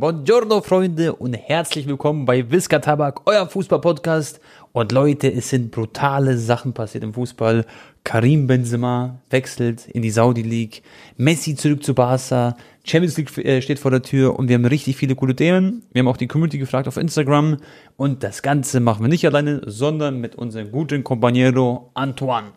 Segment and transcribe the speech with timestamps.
[0.00, 4.40] Buongiorno, Freunde, und herzlich willkommen bei Visca Tabak, euer Fußball-Podcast.
[4.72, 7.64] Und Leute, es sind brutale Sachen passiert im Fußball.
[8.02, 10.82] Karim Benzema wechselt in die Saudi League,
[11.16, 14.96] Messi zurück zu Barca, Champions League äh, steht vor der Tür und wir haben richtig
[14.96, 15.84] viele coole Themen.
[15.92, 17.58] Wir haben auch die Community gefragt auf Instagram
[17.96, 22.48] und das Ganze machen wir nicht alleine, sondern mit unserem guten Compañero Antoine.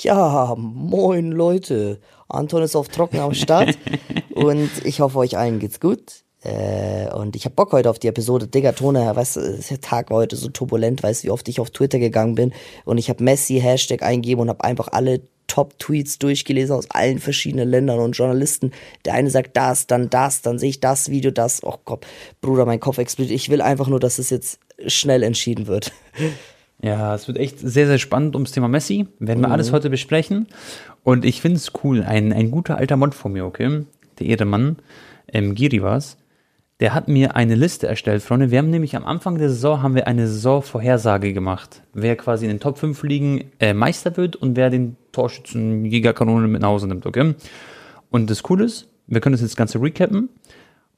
[0.00, 2.00] Ja, moin Leute.
[2.28, 3.76] Anton ist auf Trocken am Start
[4.34, 6.24] und ich hoffe, euch allen geht's gut.
[6.44, 8.46] Äh, und ich hab Bock heute auf die Episode.
[8.46, 11.60] Digga, Tone, weißt du, der Tag war heute so turbulent, weißt du, wie oft ich
[11.60, 12.52] auf Twitter gegangen bin
[12.84, 17.68] und ich hab Messi Hashtag eingegeben und hab einfach alle Top-Tweets durchgelesen aus allen verschiedenen
[17.68, 18.72] Ländern und Journalisten.
[19.04, 21.64] Der eine sagt das, dann das, dann sehe ich das Video, das.
[21.64, 22.06] Oh Gott,
[22.40, 23.34] Bruder, mein Kopf explodiert.
[23.34, 25.92] Ich will einfach nur, dass es jetzt schnell entschieden wird.
[26.80, 29.08] Ja, es wird echt sehr, sehr spannend ums Thema Messi.
[29.18, 29.52] Werden wir mhm.
[29.52, 30.46] alles heute besprechen.
[31.02, 33.84] Und ich finde es cool, ein, ein guter alter Mod von mir, okay?
[34.20, 34.76] Der Ehemann,
[35.32, 36.18] ähm, Giri war's.
[36.80, 38.52] Der hat mir eine Liste erstellt, Freunde.
[38.52, 41.82] Wir haben nämlich am Anfang der Saison haben wir eine Saisonvorhersage gemacht.
[41.92, 46.46] Wer quasi in den Top 5 Ligen äh, Meister wird und wer den Torschützen Gigakanone
[46.46, 47.34] mit nach Hause nimmt, okay?
[48.10, 50.28] Und das Coole ist, wir können das jetzt Ganze recappen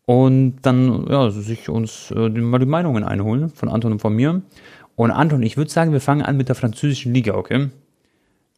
[0.04, 4.42] und dann ja, sich uns äh, mal die Meinungen einholen von Anton und von mir.
[4.96, 7.70] Und Anton, ich würde sagen, wir fangen an mit der französischen Liga, okay?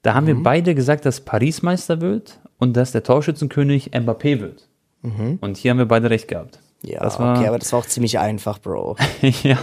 [0.03, 0.29] Da haben mhm.
[0.29, 4.69] wir beide gesagt, dass Paris Meister wird und dass der Torschützenkönig Mbappé wird.
[5.03, 5.39] Mhm.
[5.41, 6.59] Und hier haben wir beide recht gehabt.
[6.85, 8.97] Ja, das war, okay, aber das war auch ziemlich einfach, Bro.
[9.43, 9.59] ja,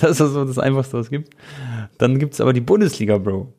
[0.00, 1.34] das ist so das Einfachste, was es gibt.
[1.98, 3.52] Dann gibt es aber die Bundesliga, Bro.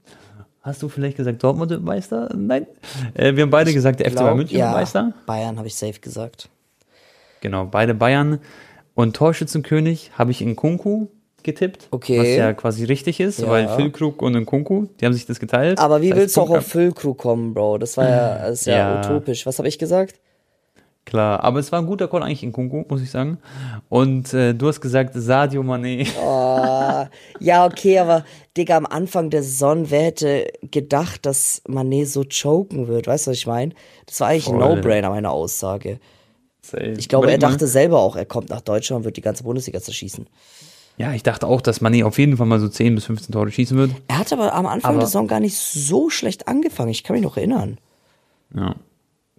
[0.61, 2.29] Hast du vielleicht gesagt, Dortmund wird Meister?
[2.35, 2.65] Nein.
[3.13, 5.13] Äh, wir haben beide ich gesagt, der FC Bayern München ja, wird Meister.
[5.25, 6.49] Bayern habe ich safe gesagt.
[7.41, 8.39] Genau, beide Bayern.
[8.95, 11.07] Und Torschützenkönig habe ich in Kunku
[11.43, 11.87] getippt.
[11.91, 12.19] Okay.
[12.19, 13.47] Was ja quasi richtig ist, ja.
[13.49, 15.79] weil Füllkrug und Nkunku, die haben sich das geteilt.
[15.79, 17.77] Aber wie das willst du auch auf Füllkrug kommen, Bro?
[17.77, 18.99] Das war ja, das ist ja, ja.
[18.99, 19.45] utopisch.
[19.45, 20.19] Was habe ich gesagt?
[21.05, 23.37] Klar, aber es war ein guter Call eigentlich in Kunku, muss ich sagen.
[23.89, 26.07] Und äh, du hast gesagt Sadio Mané.
[26.19, 27.05] Oh,
[27.39, 28.25] ja, okay, aber
[28.57, 33.05] Digga, am Anfang der Saison, wer hätte gedacht, dass Mané so choken wird?
[33.05, 33.73] Weißt du, was ich meine?
[34.07, 34.55] Das war eigentlich Voll.
[34.55, 35.99] ein No-Brainer, meine Aussage.
[36.63, 36.95] Safe.
[36.97, 39.79] Ich glaube, er dachte selber auch, er kommt nach Deutschland und wird die ganze Bundesliga
[39.79, 40.27] zerschießen.
[40.97, 43.51] Ja, ich dachte auch, dass Mané auf jeden Fall mal so 10 bis 15 Tore
[43.51, 43.91] schießen wird.
[44.07, 46.89] Er hat aber am Anfang aber der Saison gar nicht so schlecht angefangen.
[46.89, 47.77] Ich kann mich noch erinnern.
[48.55, 48.75] Ja.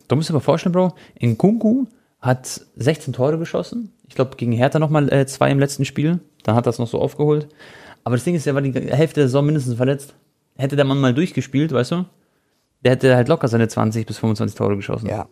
[0.09, 1.87] Du musst dir mal vorstellen, Bro, in Kunku
[2.21, 3.93] hat 16 Tore geschossen.
[4.09, 6.21] Ich glaube, gegen Hertha nochmal äh, zwei im letzten Spiel.
[6.43, 7.49] Dann hat das noch so aufgeholt.
[8.05, 10.15] Aber das Ding ist, er war die Hälfte der Saison mindestens verletzt.
[10.57, 12.05] Hätte der Mann mal durchgespielt, weißt du?
[12.85, 15.09] Der hätte halt locker seine 20 bis 25 Tore geschossen.
[15.09, 15.29] Ja.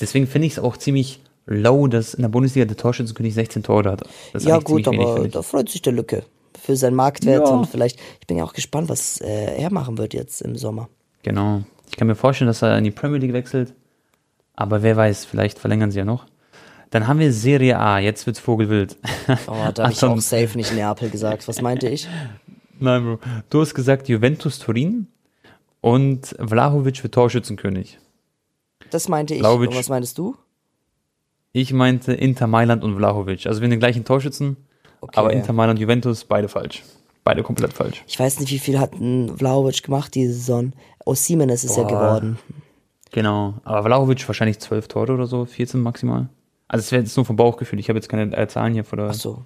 [0.00, 3.90] Deswegen finde ich es auch ziemlich low, dass in der Bundesliga der Torschützenkönig 16 Tore
[3.90, 4.02] hat.
[4.38, 6.24] ja, gut, aber wenig, da freut sich der Lücke
[6.58, 7.54] für seinen Marktwert ja.
[7.54, 10.88] und vielleicht, ich bin ja auch gespannt, was äh, er machen wird jetzt im Sommer.
[11.22, 11.62] Genau.
[11.90, 13.74] Ich kann mir vorstellen, dass er in die Premier League wechselt.
[14.54, 16.26] Aber wer weiß, vielleicht verlängern sie ja noch.
[16.90, 18.96] Dann haben wir Serie A, jetzt wird's Vogelwild.
[19.46, 21.48] Oh, da habe ich auch safe nicht Neapel gesagt.
[21.48, 22.06] Was meinte ich?
[22.78, 23.18] Nein, Bro.
[23.48, 25.06] Du hast gesagt Juventus Turin
[25.80, 27.98] und Vlahovic wird Torschützenkönig.
[28.90, 29.40] Das meinte ich.
[29.40, 30.36] Vlahovic, und was meintest du?
[31.52, 33.46] Ich meinte Inter Mailand und Vlahovic.
[33.46, 34.56] Also wir haben den gleichen Torschützen,
[35.00, 35.18] okay.
[35.18, 36.82] aber Inter Mailand und Juventus, beide falsch.
[37.24, 38.02] Beide komplett falsch.
[38.06, 38.92] Ich weiß nicht, wie viel hat
[39.36, 40.72] Vlahovic gemacht diese Saison.
[41.06, 42.38] Aus Siemens ist er geworden.
[43.12, 46.28] Genau, aber Vlahovic wahrscheinlich zwölf Tore oder so, 14 maximal.
[46.66, 48.96] Also es wäre jetzt nur vom Bauchgefühl, ich habe jetzt keine äh, Zahlen hier vor
[48.96, 49.44] der, so.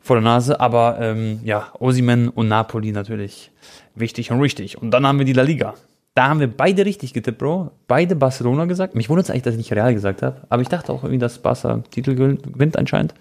[0.00, 3.50] vor der Nase, aber ähm, ja, Osimen und Napoli natürlich
[3.96, 4.80] wichtig und richtig.
[4.80, 5.74] Und dann haben wir die La Liga.
[6.14, 7.72] Da haben wir beide richtig getippt, Bro.
[7.88, 8.94] Beide Barcelona gesagt.
[8.94, 10.42] Mich wundert es eigentlich, dass ich nicht Real gesagt habe.
[10.48, 13.14] Aber ich dachte auch irgendwie, dass Barca Titel gewinnt anscheinend.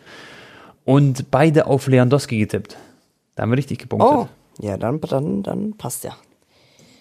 [0.85, 2.77] Und beide auf Lewandowski getippt.
[3.33, 4.11] Da haben wir richtig gepunktet.
[4.11, 4.27] Oh,
[4.59, 6.15] ja, dann, dann, dann passt ja.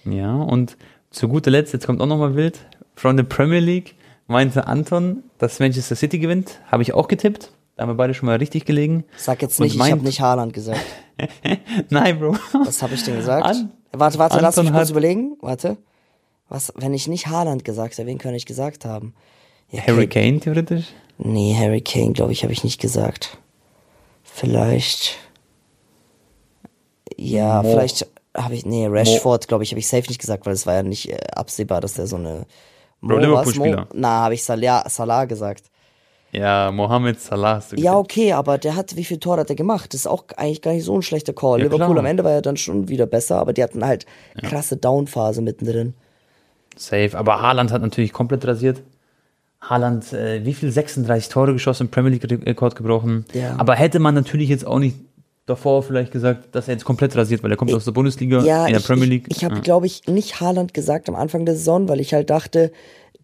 [0.06, 0.78] Ja, und
[1.12, 2.59] zu guter Letzt, jetzt kommt auch nochmal wild,
[2.95, 3.95] von der Premier League
[4.27, 6.61] meinte Anton, dass Manchester City gewinnt.
[6.71, 7.53] Habe ich auch getippt.
[7.77, 9.05] Da haben wir beide schon mal richtig gelegen.
[9.17, 10.81] Sag jetzt nicht, ich habe nicht Haaland gesagt.
[11.91, 12.37] Nein, Bro.
[12.65, 13.47] Was habe ich denn gesagt?
[13.47, 15.37] An warte, warte, Anton lass mich kurz überlegen.
[15.41, 15.77] Warte.
[16.49, 19.15] Was, wenn ich nicht Haaland gesagt hätte, wen könnte ich gesagt haben?
[19.71, 20.87] Ja, Harry Kane theoretisch?
[21.19, 23.38] Nee, Harry Kane, glaube ich, habe ich nicht gesagt.
[24.23, 25.17] Vielleicht.
[27.17, 28.06] Ja, Mo vielleicht
[28.37, 30.82] habe ich, nee, Rashford, glaube ich, habe ich safe nicht gesagt, weil es war ja
[30.82, 32.46] nicht äh, absehbar, dass der so eine.
[33.00, 33.88] Bro, Liverpool-Spieler.
[33.94, 35.64] Na, habe ich Salah, Salah gesagt.
[36.31, 37.76] Ja, Mohamed Salah hast du.
[37.76, 39.93] Ja, okay, aber der hat, wie viel Tor hat er gemacht?
[39.93, 41.58] Das ist auch eigentlich gar nicht so ein schlechter Call.
[41.58, 41.99] Ja, Liverpool klar.
[41.99, 44.06] am Ende war ja dann schon wieder besser, aber die hatten halt
[44.40, 44.49] ja.
[44.49, 45.94] krasse Downphase mittendrin.
[46.76, 48.82] Safe, aber Haaland hat natürlich komplett rasiert.
[49.61, 50.73] Haaland, äh, wie viel?
[50.73, 53.26] 36 Tore geschossen, Premier League-Rekord gebrochen.
[53.35, 53.55] Ja.
[53.58, 54.96] Aber hätte man natürlich jetzt auch nicht
[55.47, 58.43] davor vielleicht gesagt, dass er jetzt komplett rasiert, weil er kommt ich, aus der Bundesliga,
[58.43, 59.27] ja, in der ich, Premier League.
[59.29, 59.61] Ich, ich habe, ja.
[59.61, 62.73] glaube ich, nicht Haaland gesagt am Anfang der Saison, weil ich halt dachte,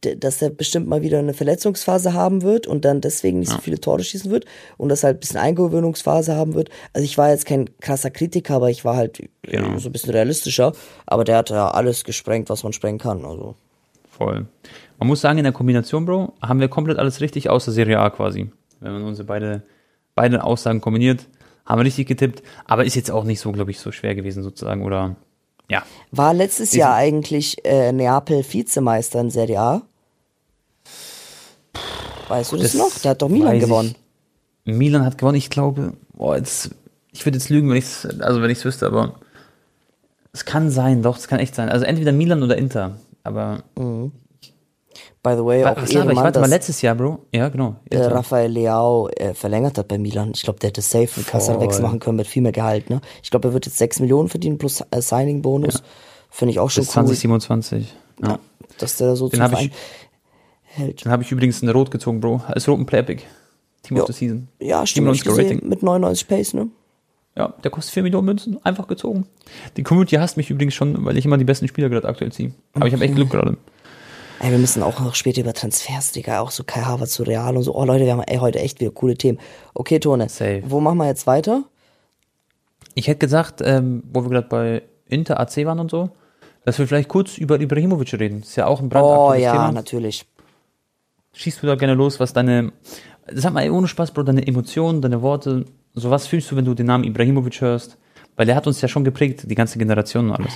[0.01, 3.81] dass er bestimmt mal wieder eine Verletzungsphase haben wird und dann deswegen nicht so viele
[3.81, 4.45] Tore schießen wird
[4.77, 6.71] und dass er halt ein bisschen Eingewöhnungsphase haben wird.
[6.93, 9.79] Also ich war jetzt kein krasser Kritiker, aber ich war halt ja.
[9.79, 10.73] so ein bisschen realistischer.
[11.07, 13.25] Aber der hat ja alles gesprengt, was man sprengen kann.
[13.25, 13.57] Also.
[14.09, 14.47] Voll.
[14.99, 18.11] Man muss sagen, in der Kombination, Bro, haben wir komplett alles richtig außer Serie A
[18.11, 18.51] quasi.
[18.81, 19.63] Wenn man unsere beide,
[20.15, 21.27] beide Aussagen kombiniert,
[21.69, 22.43] haben wir richtig getippt.
[22.65, 25.17] Aber ist jetzt auch nicht so, glaube ich, so schwer gewesen sozusagen oder
[25.71, 25.83] ja.
[26.11, 29.83] War letztes Jahr eigentlich äh, Neapel Vizemeister in Serie A?
[32.29, 32.99] Weißt du das, das noch?
[33.01, 33.95] Der hat doch Milan gewonnen.
[34.65, 34.75] Ich.
[34.75, 36.71] Milan hat gewonnen, ich glaube, boah, jetzt,
[37.13, 37.87] ich würde jetzt lügen, wenn ich
[38.21, 39.15] also wenn ich es wüsste, aber
[40.33, 41.69] es kann sein, doch, es kann echt sein.
[41.69, 44.13] Also entweder Milan oder Inter, aber mhm.
[45.23, 47.19] By the way, auch Was Ehrenmann, ich warte mal letztes Jahr, Bro.
[47.35, 47.77] Ja, genau.
[47.91, 50.33] Äh, Rafael Leao äh, verlängert hat bei Milan.
[50.35, 52.89] Ich glaube, der hätte safe einen Kassanwechsel machen können mit viel mehr Gehalt.
[52.89, 53.01] Ne?
[53.23, 55.75] Ich glaube, er wird jetzt 6 Millionen verdienen plus äh, Signing-Bonus.
[55.75, 55.81] Ja.
[56.31, 57.07] Finde ich auch schon Bis cool.
[57.07, 57.95] 2027.
[58.23, 58.29] Ja.
[58.29, 58.39] ja.
[58.79, 59.73] Dass der so Den habe ich,
[60.63, 61.05] hält.
[61.05, 62.43] Den habe ich übrigens in Rot gezogen, Bro.
[62.47, 63.27] Als roten Playpick.
[63.83, 64.05] Team ja.
[64.05, 64.49] of the Season.
[64.61, 65.13] Ja, stimmt.
[65.15, 66.69] Ich gesehen, mit 99 Pace, ne?
[67.37, 68.59] Ja, der kostet 4 Millionen Münzen.
[68.65, 69.27] Einfach gezogen.
[69.77, 72.53] Die Community hasst mich übrigens schon, weil ich immer die besten Spieler gerade aktuell ziehe.
[72.75, 73.57] Aber ich habe echt Glück gerade.
[74.41, 77.57] Ey, wir müssen auch noch später über Transfers, Digga, auch so Kai Harvard zu Real
[77.57, 77.75] und so.
[77.75, 79.39] Oh Leute, wir haben ey, heute echt wieder coole Themen.
[79.75, 80.63] Okay, Tone, Safe.
[80.65, 81.65] wo machen wir jetzt weiter?
[82.95, 86.11] Ich hätte gesagt, ähm, wo wir gerade bei Inter AC waren und so,
[86.65, 88.43] dass wir vielleicht kurz über Ibrahimovic reden.
[88.43, 89.73] Ist ja auch ein brandaktuelles Oh ja, Thema.
[89.73, 90.25] natürlich.
[91.33, 92.73] Schießt du da gerne los, was deine,
[93.33, 95.65] sag mal, ey, ohne Spaß, Bro, deine Emotionen, deine Worte,
[95.95, 97.97] so was fühlst du, wenn du den Namen Ibrahimovic hörst?
[98.37, 100.53] Weil der hat uns ja schon geprägt, die ganze Generation und alles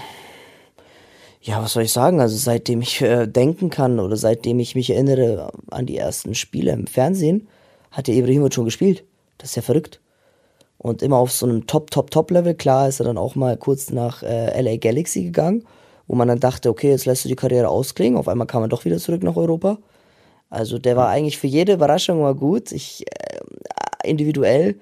[1.42, 2.20] ja, was soll ich sagen?
[2.20, 6.72] Also seitdem ich äh, denken kann oder seitdem ich mich erinnere an die ersten Spiele
[6.72, 7.48] im Fernsehen,
[7.90, 9.04] hat der Ibrahimovic schon gespielt.
[9.38, 10.00] Das ist ja verrückt.
[10.78, 12.54] Und immer auf so einem Top, Top, Top-Level.
[12.54, 15.64] Klar ist er dann auch mal kurz nach äh, LA Galaxy gegangen,
[16.06, 18.18] wo man dann dachte, okay, jetzt lässt du die Karriere ausklingen.
[18.18, 19.78] Auf einmal kam er doch wieder zurück nach Europa.
[20.48, 22.70] Also der war eigentlich für jede Überraschung mal gut.
[22.72, 24.76] Ich äh, individuell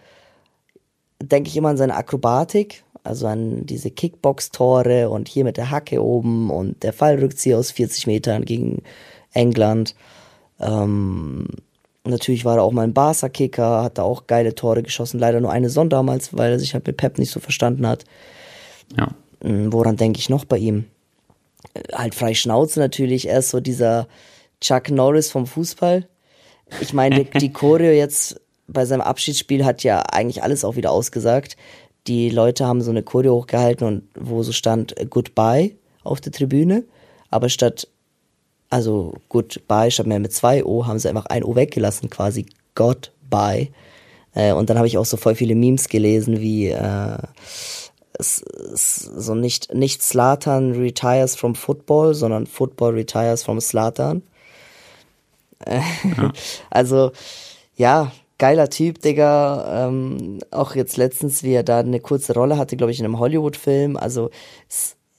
[1.22, 6.02] denke ich immer an seine Akrobatik, also an diese Kickbox-Tore und hier mit der Hacke
[6.02, 8.82] oben und der Fallrückzieher aus 40 Metern gegen
[9.32, 9.94] England.
[10.58, 11.46] Ähm,
[12.04, 15.18] natürlich war er auch mal ein Barca-Kicker, hat da auch geile Tore geschossen.
[15.18, 18.04] Leider nur eine Sonne damals, weil er sich halt mit Pep nicht so verstanden hat.
[18.96, 19.08] Ja.
[19.42, 20.84] Ähm, woran denke ich noch bei ihm?
[21.74, 23.28] Äh, halt frei Schnauze natürlich.
[23.28, 24.08] Er ist so dieser
[24.60, 26.06] Chuck Norris vom Fußball.
[26.80, 31.56] Ich meine, die Choreo jetzt bei seinem Abschiedsspiel hat ja eigentlich alles auch wieder ausgesagt
[32.06, 36.32] die Leute haben so eine Choreo hochgehalten und wo so stand äh, Goodbye auf der
[36.32, 36.84] Tribüne,
[37.30, 37.88] aber statt,
[38.70, 43.70] also Goodbye statt mehr mit zwei O, haben sie einfach ein O weggelassen, quasi Goodbye.
[44.34, 47.18] Äh, und dann habe ich auch so voll viele Memes gelesen, wie äh,
[48.22, 54.22] so nicht, nicht Slatan retires from Football, sondern Football retires from Slatan.
[55.66, 56.32] Ja.
[56.70, 57.12] Also,
[57.76, 59.86] ja, geiler Typ, Digga.
[59.88, 63.20] Ähm, auch jetzt letztens, wie er da eine kurze Rolle hatte, glaube ich, in einem
[63.20, 63.96] Hollywood-Film.
[63.96, 64.30] Also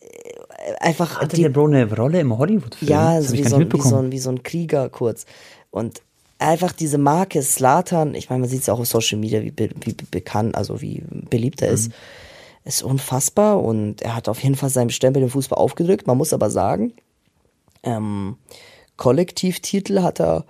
[0.01, 1.21] äh, einfach.
[1.21, 2.91] Hatte die, der Bro eine Rolle im Hollywood-Film?
[2.91, 5.25] Ja, wie, so, wie, so ein, wie so ein Krieger kurz.
[5.69, 6.01] Und
[6.39, 9.95] einfach diese Marke Slatan, ich meine, man sieht es auch auf Social Media, wie, wie
[10.09, 11.93] bekannt, also wie beliebt er ist, mhm.
[12.65, 16.07] ist unfassbar und er hat auf jeden Fall seinen Stempel im Fußball aufgedrückt.
[16.07, 16.93] Man muss aber sagen,
[17.83, 18.37] ähm,
[18.97, 20.45] Kollektivtitel hat er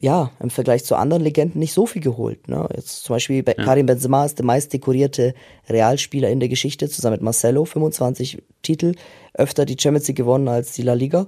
[0.00, 2.48] ja, im Vergleich zu anderen Legenden nicht so viel geholt.
[2.48, 2.66] Ne?
[2.74, 3.52] Jetzt zum Beispiel ja.
[3.52, 5.34] Karim Benzema ist der meist dekorierte
[5.68, 8.94] Realspieler in der Geschichte, zusammen mit Marcelo, 25 Titel,
[9.34, 11.26] öfter die Champions League gewonnen als die La Liga.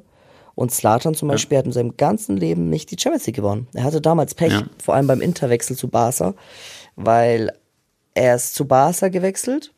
[0.55, 1.59] Und Slatan zum Beispiel ja.
[1.61, 3.69] hat in seinem ganzen Leben nicht die Champions League gewonnen.
[3.75, 4.65] Er hatte damals Pech, ja.
[4.83, 6.35] vor allem beim Interwechsel zu Barca,
[6.97, 7.53] weil
[8.15, 9.73] er ist zu Barca gewechselt.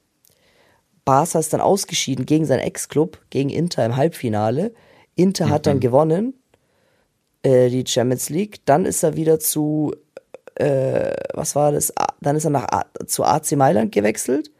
[1.04, 4.72] Barca ist dann ausgeschieden gegen seinen Ex-Club, gegen Inter im Halbfinale.
[5.16, 5.50] Inter mhm.
[5.50, 6.34] hat dann gewonnen
[7.44, 8.64] äh, die Champions League.
[8.64, 9.94] Dann ist er wieder zu,
[10.56, 11.92] äh, was war das?
[12.20, 14.50] Dann ist er nach A zu AC Mailand gewechselt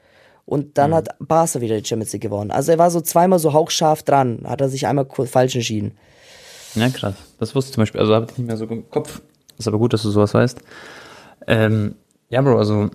[0.47, 0.95] und dann mhm.
[0.95, 2.51] hat Barca wieder die Champions League gewonnen.
[2.51, 5.97] Also er war so zweimal so hauchscharf dran, hat er sich einmal falsch entschieden.
[6.75, 7.15] Ja, krass.
[7.39, 9.23] Das wusste ich zum Beispiel, also habe ich nicht mehr so im Kopf.
[9.59, 10.59] Ist aber gut, dass du sowas weißt.
[11.47, 11.95] Ähm,
[12.29, 12.91] ja, Bro, also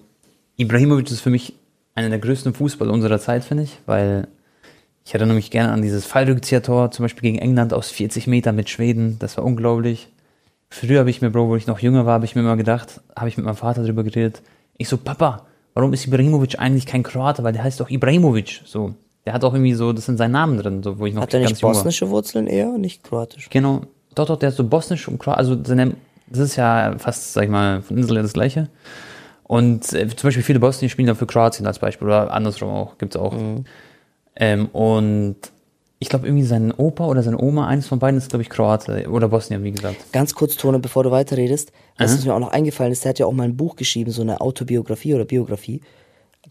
[0.57, 1.55] Ibrahimovic ist für mich
[1.95, 4.27] einer der größten Fußballer unserer Zeit, finde ich, weil
[5.09, 8.69] ich erinnere mich gerne an dieses Fallrückzieher-Tor, zum Beispiel gegen England aus 40 Metern mit
[8.69, 9.17] Schweden.
[9.17, 10.07] Das war unglaublich.
[10.69, 13.01] Früher habe ich mir, Bro, wo ich noch jünger war, habe ich mir immer gedacht,
[13.15, 14.43] habe ich mit meinem Vater darüber geredet.
[14.77, 17.43] Ich so, Papa, warum ist Ibrahimovic eigentlich kein Kroate?
[17.43, 18.61] Weil der heißt doch Ibrahimovic.
[18.65, 18.93] So,
[19.25, 21.33] der hat auch irgendwie so, das sind seine Namen drin, so, wo ich noch Hat
[21.33, 22.11] er nicht bosnische war.
[22.11, 23.49] Wurzeln eher, nicht kroatisch?
[23.49, 23.81] Genau.
[24.13, 25.39] Doch, doch, der ist so bosnisch und kroatisch.
[25.39, 28.69] Also, das ist ja fast, sag ich mal, von Insel das Gleiche.
[29.41, 32.99] Und äh, zum Beispiel viele Bosnien spielen dann für Kroatien als Beispiel oder andersrum auch,
[32.99, 33.33] gibt's auch.
[33.33, 33.65] Mhm.
[34.39, 35.35] Ähm, und
[35.99, 39.09] ich glaube irgendwie sein Opa oder seine Oma, eines von beiden ist, glaube ich, Kroate
[39.09, 39.97] oder Bosnien, wie gesagt.
[40.13, 43.25] Ganz kurz, Tone, bevor du weiterredest, was mir auch noch eingefallen ist, der hat ja
[43.25, 45.81] auch mal ein Buch geschrieben, so eine Autobiografie oder Biografie.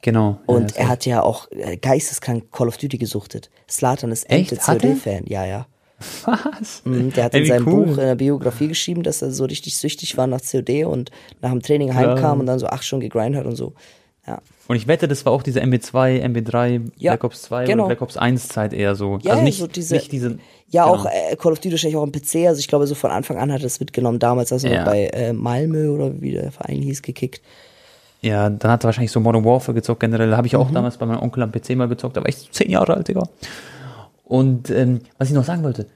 [0.02, 0.38] Genau.
[0.46, 3.50] Und ja, er hat ja auch äh, geisteskrank Call of Duty gesuchtet.
[3.68, 4.56] Slatan ist Echt?
[4.60, 5.66] COD-Fan, ja, ja.
[6.24, 6.82] Was?
[6.84, 7.86] Mhm, Der hat in seinem cool.
[7.86, 11.50] Buch in der Biografie geschrieben, dass er so richtig süchtig war nach COD und nach
[11.50, 13.72] dem Training heimkam und dann so acht Stunden gegrindet hat und so.
[14.28, 14.38] Ja.
[14.66, 17.84] Und ich wette, das war auch diese MB2, MB3, Ja, Black Ops 2 genau.
[17.84, 19.18] oder Black Ops 1 Zeit eher so.
[19.22, 20.38] Ja, also nicht, so diese- nicht diese.
[20.68, 20.96] Ja, genau.
[20.96, 22.46] auch äh, Call of Duty wahrscheinlich auch am PC.
[22.46, 24.18] Also ich glaube, so von Anfang an hat er es mitgenommen.
[24.18, 24.80] Damals also Ja.
[24.80, 27.40] noch bei äh, Malmö oder wie der Verein hieß, gekickt.
[28.20, 30.36] Ja, dann hat er wahrscheinlich so Modern Warfare gezockt generell.
[30.36, 30.58] Habe ich Mhm.
[30.58, 32.16] auch damals bei meinem Onkel am PC mal gezockt.
[32.18, 33.22] Da war ich so zehn Jahre alt, Digga.
[34.24, 35.86] Und ähm, was ich noch sagen wollte,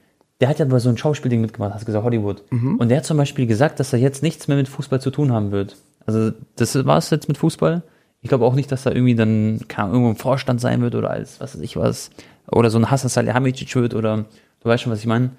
[0.41, 2.41] der hat ja bei so einem Schauspielding mitgemacht, hast du gesagt, Hollywood.
[2.49, 2.77] Mhm.
[2.77, 5.31] Und der hat zum Beispiel gesagt, dass er jetzt nichts mehr mit Fußball zu tun
[5.31, 5.77] haben wird.
[6.05, 7.83] Also das war es jetzt mit Fußball.
[8.23, 11.11] Ich glaube auch nicht, dass er irgendwie dann Ahnung, irgendwo im Vorstand sein wird oder
[11.11, 12.09] als was weiß ich was.
[12.49, 14.25] Oder so ein Hassan Salihamidzic wird oder
[14.61, 15.31] du weißt schon, was ich meine.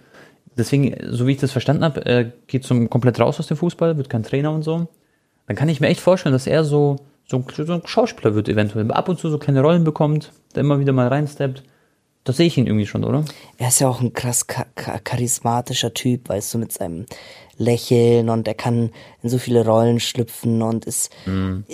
[0.56, 3.96] Deswegen, so wie ich das verstanden habe, er geht zum komplett raus aus dem Fußball,
[3.96, 4.86] wird kein Trainer und so.
[5.46, 8.90] Dann kann ich mir echt vorstellen, dass er so, so, so ein Schauspieler wird eventuell.
[8.92, 11.62] Ab und zu so kleine Rollen bekommt, der immer wieder mal reinsteppt.
[12.24, 13.24] Das sehe ich ihn irgendwie schon, oder?
[13.58, 17.04] Er ist ja auch ein krass cha cha charismatischer Typ, weißt du, mit seinem
[17.58, 18.90] Lächeln und er kann
[19.22, 21.64] in so viele Rollen schlüpfen und ist, Mhm.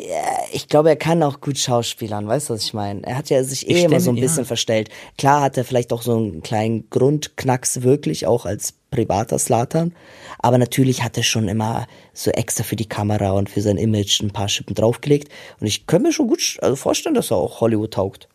[0.53, 3.03] ich glaube, er kann auch gut schauspielern, weißt du, was ich meine?
[3.05, 4.45] Er hat ja sich eh Ich immer so ein bisschen ja.
[4.45, 4.91] verstellt.
[5.19, 9.93] Klar hat er vielleicht auch so einen kleinen Grundknacks wirklich, auch als privater Slatan,
[10.41, 14.21] aber natürlich hat er schon immer so extra für die Kamera und für sein Image
[14.21, 15.29] ein paar Schippen draufgelegt
[15.61, 18.29] und ich könnte mir schon gut also vorstellen, dass er auch Hollywood taugt.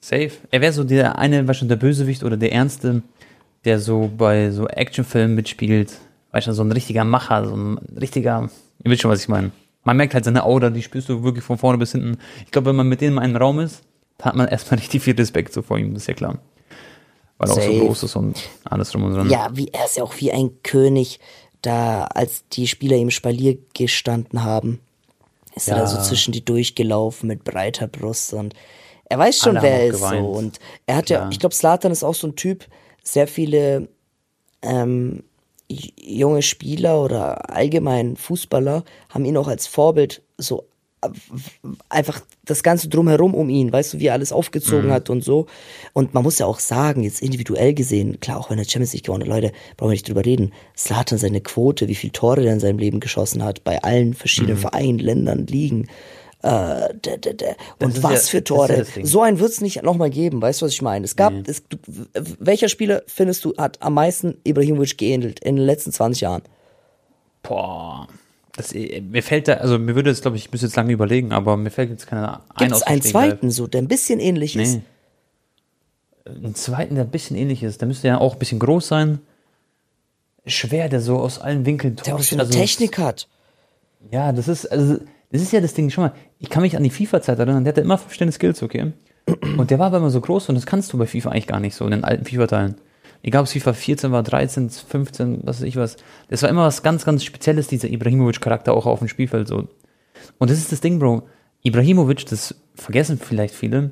[0.00, 0.32] Safe.
[0.50, 3.02] Er wäre so der eine, du, der Bösewicht oder der Ernste,
[3.64, 5.92] der so bei so Actionfilmen mitspielt.
[6.34, 8.50] Weißt du, so ein richtiger Macher, so ein richtiger,
[8.84, 9.52] ihr wisst schon, was ich meine.
[9.84, 12.18] Man merkt halt seine Aura, die spürst du wirklich von vorne bis hinten.
[12.44, 13.82] Ich glaube, wenn man mit denen in einem Raum ist,
[14.18, 16.38] dann hat man erstmal richtig viel Respekt so vor ihm, das ist ja klar.
[17.38, 17.78] Weil er auch so Safe.
[17.78, 19.30] groß ist und alles drum und dran.
[19.30, 21.20] Ja, wie, er ist ja auch wie ein König,
[21.62, 24.80] da als die Spieler ihm Spalier gestanden haben,
[25.54, 25.82] ist er Ja.
[25.82, 28.54] da so zwischen die durchgelaufen mit breiter Brust und
[29.04, 30.04] er weiß schon, Alle wer er ist so.
[30.06, 30.26] geweint.
[30.26, 31.30] Und er hat ja, Klar.
[31.30, 32.64] ich glaube, Slatan ist auch so ein Typ,
[33.04, 33.88] sehr viele
[34.62, 35.22] ähm,
[35.96, 40.64] junge Spieler oder allgemein Fußballer haben ihn auch als Vorbild so
[41.02, 41.08] äh,
[41.88, 45.46] einfach das Ganze drumherum um ihn, weißt du, wie er alles aufgezogen hat und so.
[45.92, 49.04] Und man muss ja auch sagen, jetzt individuell gesehen, klar, auch wenn er Champions League
[49.04, 50.52] gewonnen hat, Leute, brauchen wir nicht drüber reden.
[50.76, 54.58] Slatan seine Quote, wie viele Tore er in seinem Leben geschossen hat, bei allen verschiedenen
[54.58, 55.88] Vereinen, Ländern, Ligen.
[56.44, 57.46] Äh, da, da, da.
[57.80, 58.86] Und ist was ja- für ist ja Tore.
[59.02, 61.04] so einen wird's nicht nochmal geben, weißt du, was ich meine?
[61.06, 61.78] Es gab, es, du,
[62.38, 66.42] welcher Spieler findest du, hat am meisten Ibrahimovic geähnelt in den letzten 20 Jahren?
[67.42, 68.08] Boah.
[68.56, 70.92] Das, äh, mir fällt da, also mir würde jetzt, glaube ich, ich müsste jetzt lange
[70.92, 74.20] überlegen, aber mir fällt jetzt keiner ein Gibt es einen zweiten so, der ein bisschen
[74.20, 74.74] ähnlich ist?
[74.76, 74.82] Nee.
[76.26, 77.80] Einen zweiten, der ein bisschen ähnlich ist.
[77.80, 79.18] Der müsste ja auch ein bisschen groß sein.
[80.46, 83.28] Schwer, der so aus allen Winkeln Der auch so eine Also, Technik hat.
[84.10, 84.98] Ja, das ist, also,
[85.34, 85.90] das ist ja das Ding.
[85.90, 88.92] Schau mal, ich kann mich an die FIFA-Zeit erinnern, der hatte immer verstehende Skills, okay?
[89.56, 91.58] Und der war aber immer so groß und das kannst du bei FIFA eigentlich gar
[91.58, 92.76] nicht so, in den alten FIFA-Teilen.
[93.24, 95.96] Egal, ob es FIFA 14 war, 13, 15, was weiß ich was.
[96.28, 99.66] Das war immer was ganz, ganz Spezielles, dieser Ibrahimovic-Charakter auch auf dem Spielfeld so.
[100.38, 101.24] Und das ist das Ding, Bro.
[101.64, 103.90] Ibrahimovic, das vergessen vielleicht viele,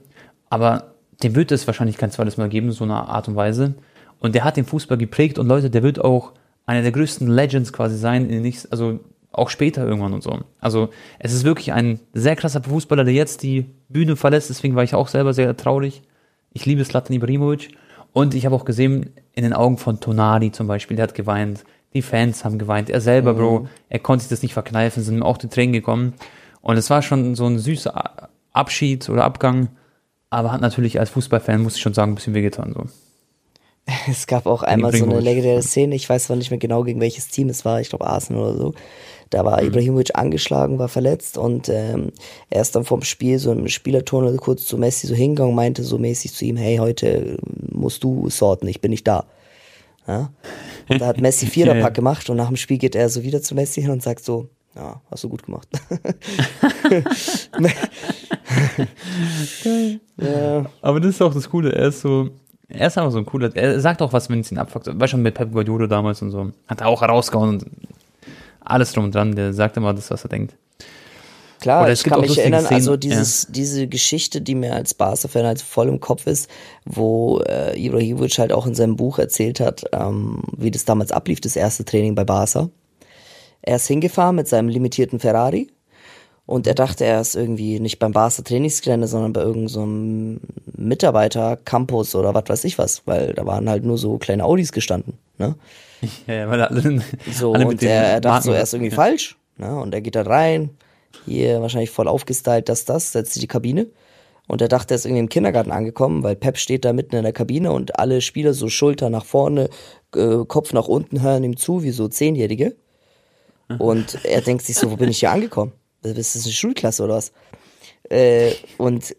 [0.49, 0.95] aber
[1.25, 3.75] dem wird es wahrscheinlich kein zweites Mal geben, so eine Art und Weise.
[4.21, 6.35] Und der hat den Fußball geprägt und Leute, der wird auch
[6.67, 9.01] einer der größten Legends quasi sein, in den nächsten, also
[9.33, 10.41] auch später irgendwann und so.
[10.61, 14.85] Also es ist wirklich ein sehr krasser Fußballer, der jetzt die Bühne verlässt, deswegen war
[14.85, 16.03] ich auch selber sehr traurig.
[16.53, 17.71] Ich liebe Slatan Ibrahimovic
[18.13, 21.65] und ich habe auch gesehen, in den Augen von Tonali zum Beispiel, der hat geweint,
[21.95, 25.23] die Fans haben geweint, er selber, Bro, er konnte sich das nicht verkneifen, sind ihm
[25.23, 26.15] auch die Tränen gekommen.
[26.61, 29.69] Und es war schon so ein süßer Abschied oder Abgang,
[30.31, 32.73] aber hat natürlich als Fußballfan, muss ich schon sagen, ein bisschen wehgetan.
[32.75, 32.87] So.
[34.09, 37.01] Es gab auch einmal so eine legendäre Szene, ich weiß zwar nicht mehr genau, gegen
[37.01, 38.75] welches Team es war, ich glaube Arsenal oder so.
[39.33, 42.13] Da war Ibrahimovic angeschlagen, war verletzt und ähm,
[42.51, 45.83] er ist dann vom Spiel so im Spielertunnel kurz zu Messi so hingegangen und meinte
[45.85, 47.39] so mäßig zu ihm, hey, heute
[47.71, 49.25] musst du sorten, ich bin nicht da.
[50.07, 50.31] Ja?
[50.91, 51.89] Und da hat Messi Viererpack Ja, ja.
[51.89, 54.51] gemacht und nach dem Spiel geht er so wieder zu Messi hin und sagt so,
[54.75, 55.69] ja, hast du gut gemacht.
[60.19, 62.29] ja, Aber das ist auch das Coole, er ist so,
[62.69, 64.89] er ist einfach so ein cooler, er sagt auch was, wenn es ihn abfuckt.
[65.01, 66.53] War schon mit Pep Guardiola damals und so.
[66.69, 67.67] Hat er auch herausgehauen und
[68.65, 70.57] alles drum und dran, der sagt immer das, was er denkt.
[71.61, 74.95] Klar, Oder es ich kann mich erinnern, Szenen, also dieses, diese Geschichte, die mir als
[74.95, 76.51] Barca-Fan halt voll im Kopf ist,
[76.85, 81.41] wo äh, Ibrahimovic halt auch in seinem Buch erzählt hat, ähm, wie das damals ablief,
[81.41, 82.69] das erste Training bei Barca.
[83.63, 85.71] Er ist hingefahren mit seinem limitierten Ferrari
[86.47, 92.17] Und er dachte, er ist irgendwie nicht beim Barca Trainingsgelände, sondern bei irgendeinem so Mitarbeiter-Campus
[92.17, 95.17] oder was weiß ich was, weil da waren halt nur so kleine Audis gestanden.
[95.39, 95.55] Ne?
[96.27, 99.37] Ja, ja, weil alle, So, alle und er, er dachte so, er ist irgendwie falsch.
[99.57, 99.79] Ne?
[99.81, 100.71] Und er geht da rein,
[101.27, 103.87] hier wahrscheinlich voll aufgestylt, das, das, setzt sich die Kabine.
[104.49, 107.23] Und er dachte, er ist irgendwie im Kindergarten angekommen, weil Pep steht da mitten in
[107.23, 109.71] der Kabine und alle Spieler so Schulter nach vorne,
[110.17, 112.75] äh, Kopf nach unten hören ihm zu, wie so Zehnjährige.
[113.79, 115.73] Und er denkt sich so, wo bin ich hier angekommen?
[116.03, 117.33] Ist das eine Schulklasse oder was?
[118.11, 119.17] Äh, und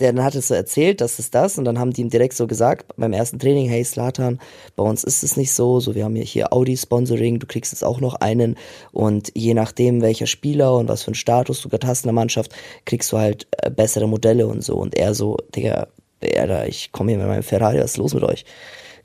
[0.00, 2.34] der dann hat es so erzählt, das ist das, und dann haben die ihm direkt
[2.34, 4.38] so gesagt beim ersten Training, hey Slatan,
[4.76, 7.84] bei uns ist es nicht so, so wir haben ja hier Audi-Sponsoring, du kriegst jetzt
[7.84, 8.56] auch noch einen
[8.92, 12.14] und je nachdem welcher Spieler und was für einen Status du gerade hast in der
[12.14, 12.54] Mannschaft,
[12.84, 15.88] kriegst du halt äh, bessere Modelle und so und er so, Digga,
[16.22, 18.44] Alter, ich komme hier mit meinem Ferrari, was ist los mit euch?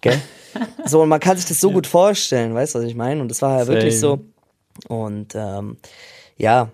[0.02, 0.20] Gell?
[0.86, 3.22] so, und man kann sich das so gut vorstellen, weißt du, was ich meine?
[3.22, 4.20] Und das war ja wirklich so,
[4.90, 5.02] Same.
[5.02, 5.78] und ähm,
[6.38, 6.72] ja,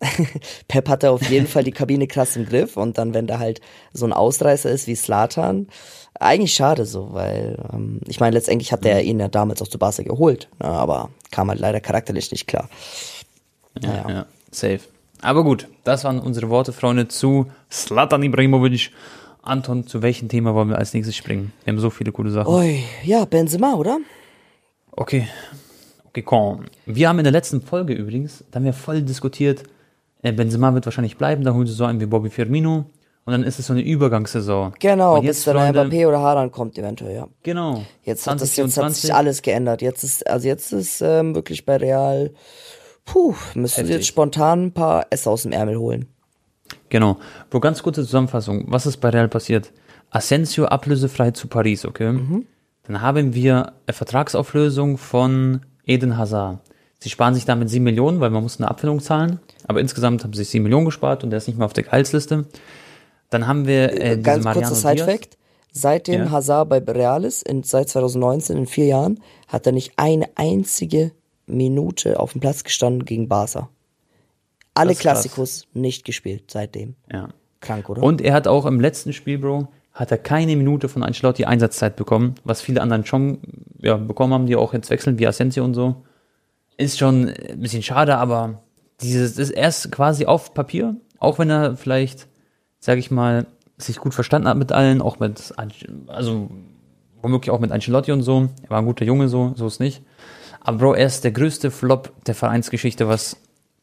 [0.68, 3.60] Pep hatte auf jeden Fall die Kabine krass im Griff und dann, wenn da halt
[3.92, 5.68] so ein Ausreißer ist wie Slatan,
[6.18, 9.78] eigentlich schade so, weil ähm, ich meine, letztendlich hat er ihn ja damals auch zu
[9.78, 12.68] Barca geholt, ne, aber kam halt leider charakterlich nicht klar.
[13.80, 14.10] Ja, Naja.
[14.10, 14.80] ja, safe.
[15.22, 18.90] Aber gut, das waren unsere Worte, Freunde, zu Slatan Ibrahimovic.
[19.42, 21.52] Anton, zu welchem Thema wollen wir als nächstes springen?
[21.64, 22.52] Wir haben so viele coole Sachen.
[22.52, 23.98] Ui, ja, Benzema, oder?
[24.92, 25.28] Okay.
[26.08, 26.64] Okay, komm.
[26.86, 29.62] Wir haben in der letzten Folge übrigens, da haben wir voll diskutiert,
[30.22, 32.86] Benzema wird wahrscheinlich bleiben, da holen sie so einen wie Bobby Firmino
[33.24, 34.74] und dann ist es so eine Übergangssaison.
[34.78, 37.28] Genau, und bis jetzt, dann Freunde, Mbappé oder Haaland kommt eventuell, ja.
[37.42, 37.84] Genau.
[38.02, 39.82] Jetzt hat, das, jetzt hat sich alles geändert.
[39.82, 42.30] Jetzt ist, also jetzt ist ähm, wirklich bei Real,
[43.04, 46.06] puh, müssen sie jetzt spontan ein paar Esse aus dem Ärmel holen.
[46.88, 47.18] Genau.
[47.50, 48.64] Bro, ganz kurze Zusammenfassung.
[48.68, 49.72] Was ist bei Real passiert?
[50.10, 52.18] Asensio ablösefrei zu Paris, okay?
[52.84, 56.58] Dann haben wir eine Vertragsauflösung von Eden Hazard.
[57.02, 59.40] Sie sparen sich damit 7 Millionen, weil man muss eine Abfindung zahlen.
[59.66, 61.84] Aber insgesamt haben sie sich 7 Millionen gespart und der ist nicht mehr auf der
[61.84, 62.46] Gehaltsliste.
[63.30, 64.74] Dann haben wir äh, diese Ganz kurzer.
[64.74, 65.38] Side-Fact.
[65.72, 66.30] Seitdem Ja.
[66.30, 71.12] Hazard bei Real ist, in, seit 2019, in vier Jahren, hat er nicht eine einzige
[71.46, 73.70] Minute auf dem Platz gestanden gegen Barca.
[74.74, 74.94] Alle.
[74.94, 76.96] Klassikos nicht gespielt seitdem.
[77.10, 77.28] Ja.
[77.60, 78.02] Krank, oder?
[78.02, 81.96] Und er hat auch im letzten Spiel, Bro, hat er keine Minute von Ancelotti Einsatzzeit
[81.96, 83.38] bekommen, was viele anderen schon
[83.80, 85.96] ja, bekommen haben, die auch jetzt wechseln, wie Asensio und so.
[86.80, 88.62] Ist schon ein bisschen schade, aber
[89.02, 92.26] dieses ist erst quasi auf Papier, auch wenn er vielleicht,
[92.78, 93.46] sage ich mal,
[93.78, 95.54] sich gut verstanden hat mit allen, auch mit,
[96.06, 96.50] also
[97.22, 98.48] womöglich auch mit Ancelotti und so.
[98.62, 100.02] Er war ein guter Junge, so, so ist nicht.
[100.60, 103.36] Aber Bro, er ist der größte Flop der Vereinsgeschichte, was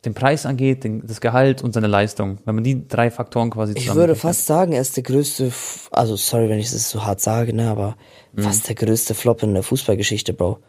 [0.05, 2.37] den Preis angeht, den, das Gehalt und seine Leistung.
[2.45, 5.51] Wenn man die drei Faktoren quasi ich zusammen würde fast sagen, er ist der größte,
[5.91, 7.95] also sorry, wenn ich das so hart sage, ne, aber
[8.33, 8.43] Mhm.
[8.43, 10.59] fast der größte Flop in der Fußballgeschichte, Bro.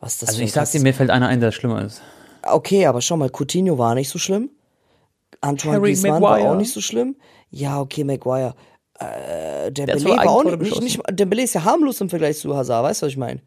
[0.00, 2.02] Was ist das Also ich sag dir, mir fällt einer ein, der schlimmer ist.
[2.42, 4.50] Okay, aber schau mal, Coutinho war nicht so schlimm.
[5.40, 6.50] Antoine Harry Griezmann war Maguire.
[6.50, 7.16] auch nicht so schlimm.
[7.50, 8.54] Ja, okay, Maguire.
[8.98, 12.38] Äh, der hat Belay war auch nicht, nicht, nicht Dembele ist ja harmlos im Vergleich
[12.38, 13.40] zu Hazard, weißt du, was ich meine?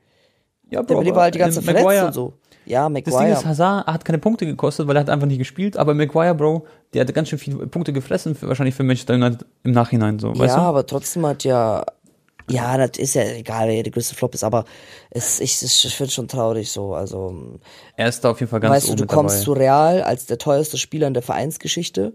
[0.69, 2.33] Ja, Der Belay war halt die ganze Zeit verletzt und so.
[2.65, 3.45] Ja, Das Ding ist, Maguire.
[3.45, 7.01] Hazard hat keine Punkte gekostet, weil er hat einfach nicht gespielt, aber Maguire, Bro, der
[7.01, 10.55] hatte ganz schön viele Punkte gefressen, für, wahrscheinlich für Manchester United im Nachhinein so, weißt
[10.55, 10.61] Ja, du?
[10.61, 11.83] aber trotzdem hat ja,
[12.49, 14.65] ja, das ist ja egal, wer der größte Flop ist, aber
[15.09, 17.57] es, ich, ich finde schon traurig so, also,
[17.95, 19.43] Er ist da auf jeden Fall ganz weißt du, du kommst dabei.
[19.43, 22.13] zu Real als der teuerste Spieler in der Vereinsgeschichte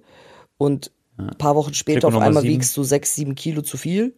[0.59, 2.55] und ein paar Wochen später Trikot auf Nummer einmal sieben.
[2.55, 4.15] wiegst du sechs, sieben Kilo zu viel.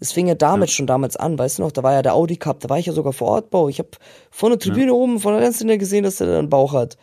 [0.00, 2.36] Es fing ja damit schon damals an, weißt du noch, da war ja der Audi
[2.38, 3.68] Cup, da war ich ja sogar vor Ort, Bro.
[3.68, 3.90] Ich habe
[4.30, 6.96] von der Tribüne oben, von der ganzen Linie gesehen, dass der da einen Bauch hat.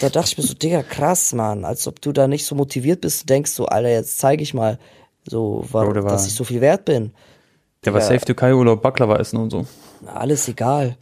[0.00, 3.00] Da dachte ich mir so, Digga, krass, Mann, als ob du da nicht so motiviert
[3.02, 4.78] bist, denkst du, Alter, jetzt zeige ich mal,
[5.28, 7.12] so, war- dass ich so viel wert bin.
[7.84, 8.06] Der war Ja.
[8.06, 9.66] safe Türkei Urlaub Baklava essen und so.
[10.06, 10.96] Alles egal.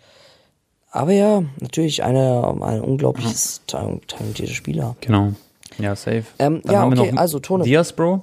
[0.91, 4.97] Aber ja, natürlich eine, ein unglaubliches, tal- talentierter Spieler.
[5.01, 5.33] Genau.
[5.79, 6.25] Ja, safe.
[6.39, 7.65] Ähm, ja, okay, also, Tone.
[7.65, 8.23] Diaz, Bro.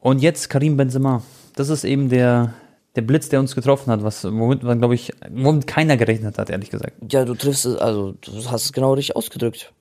[0.00, 1.22] Und jetzt Karim Benzema.
[1.56, 2.54] Das ist eben der,
[2.96, 6.48] der Blitz, der uns getroffen hat, was, womit man, glaube ich, womit keiner gerechnet hat,
[6.48, 6.92] ehrlich gesagt.
[7.10, 9.72] Ja, du triffst es, also du hast es genau richtig ausgedrückt.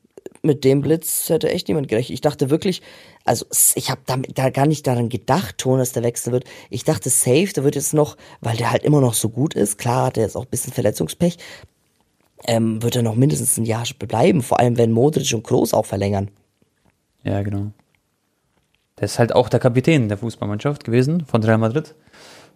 [0.41, 2.13] Mit dem Blitz hätte echt niemand gerechnet.
[2.13, 2.82] Ich dachte wirklich,
[3.25, 6.45] also ich habe da gar nicht daran gedacht, Ton, dass der wechseln wird.
[6.69, 9.78] Ich dachte safe, der wird jetzt noch, weil der halt immer noch so gut ist,
[9.78, 11.38] klar hat er jetzt auch ein bisschen Verletzungspech,
[12.47, 15.86] ähm, wird er noch mindestens ein Jahr bleiben, vor allem wenn Modric und Kroos auch
[15.86, 16.32] verlängern.
[17.23, 17.71] Ja, genau.
[18.97, 21.95] Der ist halt auch der Kapitän der Fußballmannschaft gewesen von Real Madrid,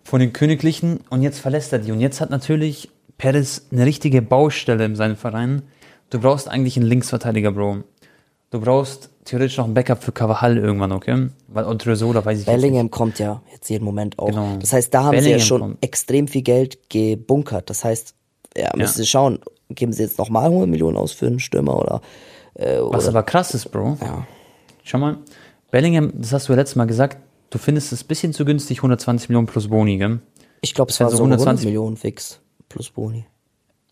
[0.04, 1.91] von den Königlichen und jetzt verlässt er die.
[1.91, 5.63] Und jetzt hat natürlich Perez eine richtige Baustelle in seinem Verein.
[6.13, 7.78] Du brauchst eigentlich einen Linksverteidiger, Bro.
[8.52, 11.30] Du brauchst theoretisch noch ein Backup für Cavajal irgendwann, okay?
[11.47, 12.62] Weil und Trezola weiß ich jetzt nicht.
[12.62, 14.28] Bellingham kommt ja jetzt jeden Moment auch.
[14.28, 14.58] Genau.
[14.60, 15.84] Das heißt, da haben sie ja Bellingham schon kommt.
[15.84, 17.67] extrem viel Geld gebunkert.
[17.71, 18.13] Das heißt,
[18.56, 22.02] ja, müssen sie schauen, geben sie jetzt nochmal 100 Millionen aus für einen Stürmer oder
[22.54, 23.97] Äh, Was oder, aber krass ist, Bro.
[23.99, 24.28] ja.
[24.84, 25.17] Schau mal,
[25.71, 27.17] Bellingham, das hast du ja letztes Mal gesagt,
[27.49, 30.19] du findest es ein bisschen zu günstig, 120 Millionen plus Boni, gell?
[30.62, 33.26] Ich glaube, es war Also so 120 120 Millionen fix plus Boni.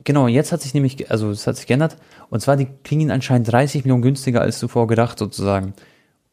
[0.03, 1.97] Genau, jetzt hat sich nämlich, also es hat sich geändert.
[2.29, 5.73] Und zwar, die kriegen ihn anscheinend 30 Millionen günstiger als zuvor gedacht, sozusagen.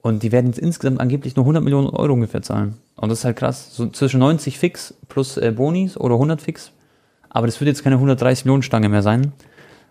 [0.00, 2.76] Und die werden jetzt insgesamt angeblich nur 100 Millionen Euro ungefähr zahlen.
[2.96, 3.74] Und das ist halt krass.
[3.74, 6.72] So zwischen 90 fix plus äh, Bonis oder 100 fix.
[7.28, 9.32] Aber das wird jetzt keine 130 Millionen Stange mehr sein.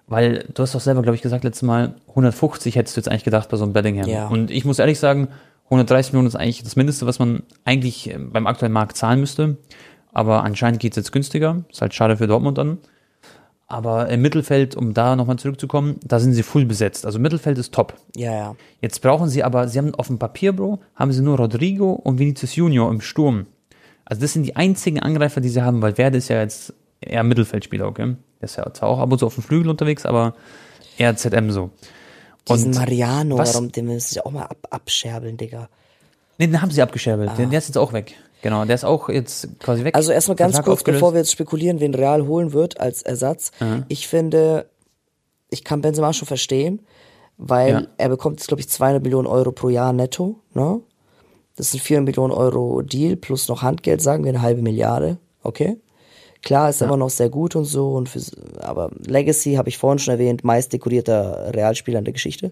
[0.07, 3.25] Weil du hast doch selber, glaube ich, gesagt letztes Mal, 150 hättest du jetzt eigentlich
[3.25, 4.07] gedacht bei so einem Bellingham.
[4.07, 4.27] Ja.
[4.27, 5.27] Und ich muss ehrlich sagen,
[5.65, 9.57] 130 Millionen ist eigentlich das Mindeste, was man eigentlich äh, beim aktuellen Markt zahlen müsste.
[10.13, 11.65] Aber anscheinend geht's jetzt günstiger.
[11.69, 12.77] Ist halt schade für Dortmund dann.
[13.69, 17.05] Aber im Mittelfeld, um da nochmal zurückzukommen, da sind sie full besetzt.
[17.05, 17.95] Also Mittelfeld ist top.
[18.15, 18.55] Ja, ja.
[18.81, 22.17] Jetzt brauchen sie aber, sie haben auf dem Papier, Bro, haben sie nur Rodrigo und
[22.17, 23.45] Vinicius Junior im Sturm.
[24.05, 27.23] Also das sind die einzigen Angreifer, die sie haben, weil Werde ist ja jetzt eher
[27.23, 28.15] Mittelfeldspieler, okay?
[28.39, 30.33] Der ist ja zwar auch ab und zu auf dem Flügel unterwegs, aber
[30.97, 31.71] eher ZM so.
[32.47, 35.67] Diesen Und Mariano, was- warum, den müssen sie auch mal ab, abscherbeln, Digga.
[36.37, 37.31] Nee, den haben sie abgescherbelt.
[37.37, 38.13] Den, der ist jetzt auch weg.
[38.41, 39.95] Genau, der ist auch jetzt quasi weg.
[39.95, 40.99] Also erstmal ganz kurz, aufgelöst.
[40.99, 43.51] bevor wir jetzt spekulieren, wen Real holen wird als Ersatz.
[43.87, 44.69] Ich finde,
[45.49, 46.81] ich kann Benzema schon verstehen,
[47.37, 47.83] weil Ja.
[47.97, 50.35] er bekommt jetzt, glaube ich, 200 Millionen Euro pro Jahr netto.
[50.53, 50.81] Ne?
[51.55, 55.17] Das sind 400 Millionen Euro Deal plus noch Handgeld, sagen wir eine halbe Milliarde.
[55.43, 55.77] Okay?
[56.43, 58.21] Klar, ist immer noch sehr gut und so, und für,
[58.59, 62.51] aber Legacy, habe ich vorhin schon erwähnt, meist dekorierter Realspieler in der Geschichte.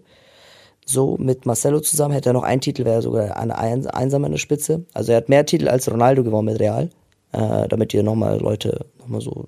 [0.86, 4.32] So, mit Marcelo zusammen hätte er noch einen Titel, wäre sogar eine Eins einsam an
[4.32, 4.86] der Spitze.
[4.94, 6.90] Also er hat mehr Titel als Ronaldo gewonnen mit Real,
[7.32, 9.48] äh, damit ihr nochmal Leute nochmal so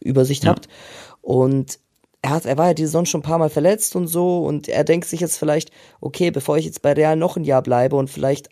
[0.00, 0.50] Übersicht Ja.
[0.50, 0.68] habt.
[1.22, 1.78] Und
[2.20, 4.68] er hat, er war ja die Saison schon ein paar Mal verletzt und so und
[4.68, 7.96] er denkt sich jetzt vielleicht, okay, bevor ich jetzt bei Real noch ein Jahr bleibe
[7.96, 8.48] und vielleicht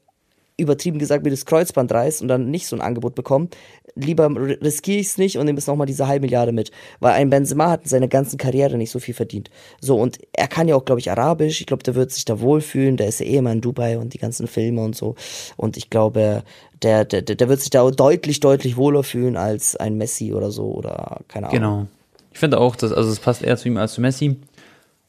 [0.57, 3.49] übertrieben gesagt mir das Kreuzband reißt und dann nicht so ein Angebot bekomme,
[3.97, 6.71] lieber riskiere ich es nicht und nehme jetzt nochmal diese halbe Milliarde mit.
[7.01, 9.51] Weil ein Benzema hat in seiner ganzen Karriere nicht so viel verdient.
[9.81, 11.61] So, und er kann ja auch, glaube ich, Arabisch.
[11.61, 12.97] Ich glaube, der wird sich da wohlfühlen.
[12.97, 15.17] Der ist ja eh immer in Dubai und die ganzen Filme und so.
[15.57, 16.45] Und ich glaube,
[16.83, 20.73] der, der, der wird sich da deutlich, deutlich wohler fühlen als ein Messi oder so
[20.73, 21.61] oder keine Ahnung.
[21.61, 21.87] Genau.
[22.33, 24.37] Ich finde auch, dass, also es passt eher zu ihm als zu Messi.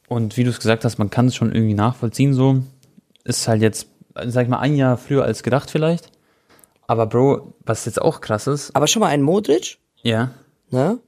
[0.08, 2.62] Und wie du es gesagt hast, man kann es schon irgendwie nachvollziehen so.
[3.24, 3.88] Ist halt jetzt,
[4.26, 6.10] sag ich mal, ein Jahr früher als gedacht vielleicht.
[6.86, 10.30] Aber Bro, was jetzt auch krass ist, Aber schon mal ein Modric, ja,
[10.70, 10.98] ne?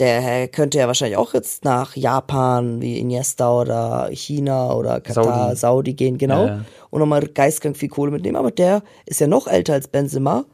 [0.00, 5.56] Der könnte ja wahrscheinlich auch jetzt nach Japan wie Iniesta oder China oder Katar, Saudi,
[5.56, 5.94] Saudi.
[5.94, 6.46] gehen, genau.
[6.46, 6.64] Ja.
[6.90, 8.34] Und nochmal geistkrank viel Kohle mitnehmen.
[8.34, 10.46] Aber der ist ja noch älter als Benzema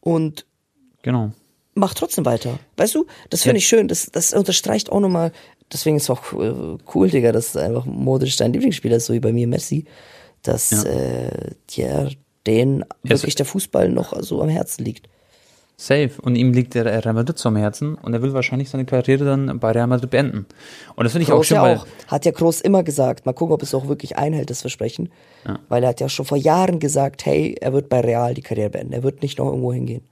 [0.00, 0.46] und
[1.02, 1.32] genau.
[1.74, 2.58] macht trotzdem weiter.
[2.78, 3.58] Weißt du, das finde Ja.
[3.58, 3.86] ich schön.
[3.86, 5.30] Das, das unterstreicht auch nochmal,
[5.70, 6.22] deswegen ist es auch
[6.94, 9.84] cool, Digga, dass einfach Modric dein Lieblingsspieler ist, so wie bei mir Messi,
[10.48, 10.82] dass Ja.
[10.84, 11.30] äh,
[11.70, 12.08] ja,
[12.46, 15.08] den ist- wirklich der Fußball noch so am Herzen liegt.
[15.78, 16.10] Safe.
[16.22, 19.26] Und ihm liegt der Real Madrid so am Herzen und er will wahrscheinlich seine Karriere
[19.26, 20.46] dann bei Real Madrid beenden.
[20.94, 21.86] Und das finde ich auch Kroos schön, ja auch.
[22.08, 23.26] Hat ja Kroos immer gesagt.
[23.26, 25.10] Mal gucken, ob es auch wirklich einhält, das Versprechen.
[25.68, 28.70] Weil er hat ja schon vor Jahren gesagt, hey, er wird bei Real die Karriere
[28.70, 28.94] beenden.
[28.94, 30.02] Er wird nicht noch irgendwo hingehen.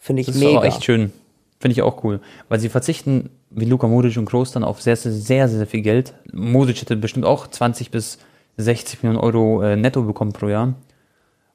[0.00, 0.58] Finde ich das ist mega.
[0.58, 1.12] auch echt schön.
[1.60, 2.20] Finde ich auch cool.
[2.48, 5.82] Weil sie verzichten, wie Luka Modric und Kroos, dann auf sehr, sehr, sehr, sehr viel
[5.82, 6.14] Geld.
[6.32, 8.18] Modric hätte bestimmt auch 20 bis
[8.56, 10.74] 60 Millionen Euro äh, netto bekommen pro Jahr.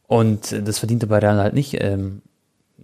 [0.08, 2.22] Und äh, das verdiente bei Real halt nicht ähm,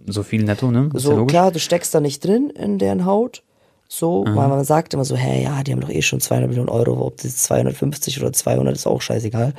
[0.06, 0.86] so viel netto, ne?
[0.94, 1.32] Ist ja so logisch.
[1.32, 3.42] klar, du steckst da nicht drin in deren Haut.
[3.86, 6.70] So, weil man sagt immer so, hey, ja, die haben doch eh schon 200 Millionen
[6.70, 9.52] Euro, ob das jetzt 250 oder 200 ist auch scheißegal.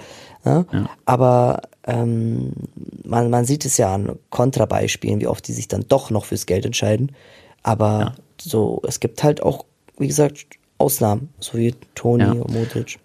[0.44, 0.65] Ja?
[1.06, 2.52] Aber ähm,
[3.06, 6.48] man, man sieht es ja an Kontrabeispielen, wie oft die sich dann doch noch fürs
[6.48, 7.12] Geld entscheiden.
[7.63, 9.63] Aber so, es gibt halt auch,
[9.98, 10.48] wie gesagt,
[10.80, 12.32] Ausnahmen, so wie Toni Ja.
[12.32, 12.98] und Modric.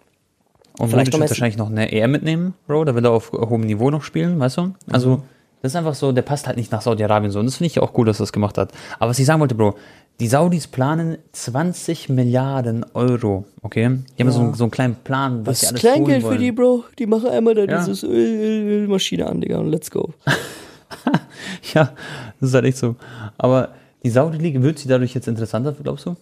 [0.81, 2.85] Und vielleicht wird wahrscheinlich noch eine EM mitnehmen, Bro.
[2.85, 4.75] Da will er auf hohem Niveau noch spielen, weißt du?
[4.91, 5.23] Also, Mhm.
[5.63, 7.39] das ist einfach so, der passt halt nicht nach Saudi-Arabien so.
[7.39, 8.73] Und das finde ich auch cool, dass er das gemacht hat.
[8.99, 9.77] Aber was ich sagen wollte, Bro,
[10.21, 13.99] die Saudis planen 20 Milliarden Euro, okay?
[14.19, 16.37] Die haben so, einen, so einen kleinen Plan, was Das sie ist alles Kleingeld für
[16.39, 16.85] die, Bro.
[16.99, 17.79] Die machen einmal da Ja.
[17.79, 20.13] dieses Öl, Öl, Ölmaschine an, Digga, und let's go.
[21.75, 21.93] Ja,
[22.41, 22.97] das ist halt echt so.
[23.39, 23.71] Aber
[24.03, 26.17] die Saudi-Liga wird sie dadurch jetzt interessanter, glaubst du?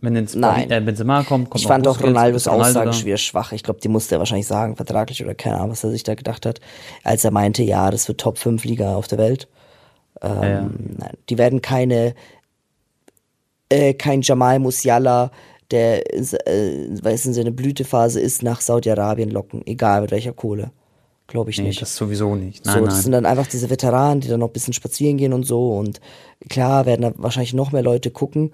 [0.00, 0.70] Wenn jetzt Nein.
[0.70, 2.92] Äh, Benzema kommt, kommt Ich fand auch Ronaldos ist Ronaldo Aussage da.
[2.92, 3.52] schwer schwach.
[3.52, 6.14] Ich glaube, die musste er wahrscheinlich sagen, vertraglich oder keine Ahnung, was er sich da
[6.14, 6.60] gedacht hat,
[7.02, 9.48] als er meinte, ja, das wird Top 5 Liga auf der Welt.
[10.22, 10.60] Ähm, Ja.
[10.98, 12.14] Nein, die werden keine,
[13.68, 15.30] äh, kein Jamal Musiala,
[15.70, 20.70] der in, äh, weiß in seine Blütephase ist, nach Saudi-Arabien locken, egal mit welcher Kohle.
[21.26, 21.82] Glaube ich Nee, nicht.
[21.82, 22.64] das sowieso nicht.
[22.64, 22.88] Nein, so, nein.
[22.88, 25.76] das sind dann einfach diese Veteranen, die dann noch ein bisschen spazieren gehen und so.
[25.76, 26.00] Und
[26.48, 28.52] klar werden da wahrscheinlich noch mehr Leute gucken,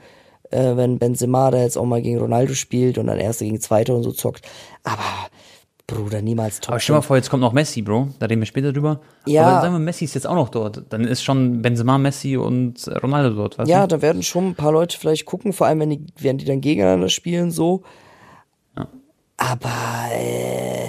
[0.52, 3.94] äh, wenn Benzema da jetzt auch mal gegen Ronaldo spielt und dann Erster gegen Zweiter
[3.94, 4.46] und so zockt.
[4.84, 5.02] Aber
[5.88, 7.06] Bruder, niemals Top Aber stell mal 5.
[7.06, 8.08] vor, jetzt kommt noch Messi, Bro.
[8.18, 9.00] Da reden wir später drüber.
[9.26, 9.46] Ja.
[9.46, 10.84] Aber sagen wir, Messi ist jetzt auch noch dort.
[10.90, 13.96] Dann ist schon Benzema, Messi und Ronaldo dort, weißt Ja, du?
[13.96, 16.60] da werden schon ein paar Leute vielleicht gucken, vor allem wenn die, wenn die dann
[16.60, 17.82] gegeneinander spielen, so.
[19.36, 19.70] Aber
[20.12, 20.88] äh,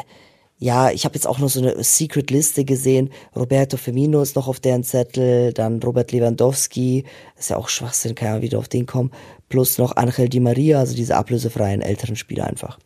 [0.63, 3.09] ja, ich habe jetzt auch noch so eine Secret-Liste gesehen.
[3.35, 7.03] Roberto Firmino ist noch auf deren Zettel, dann Robert Lewandowski,
[7.37, 9.11] ist ja auch Schwachsinn, kann ja wieder auf den kommen.
[9.49, 12.79] Plus noch Angel Di Maria, also diese ablösefreien älteren Spieler einfach.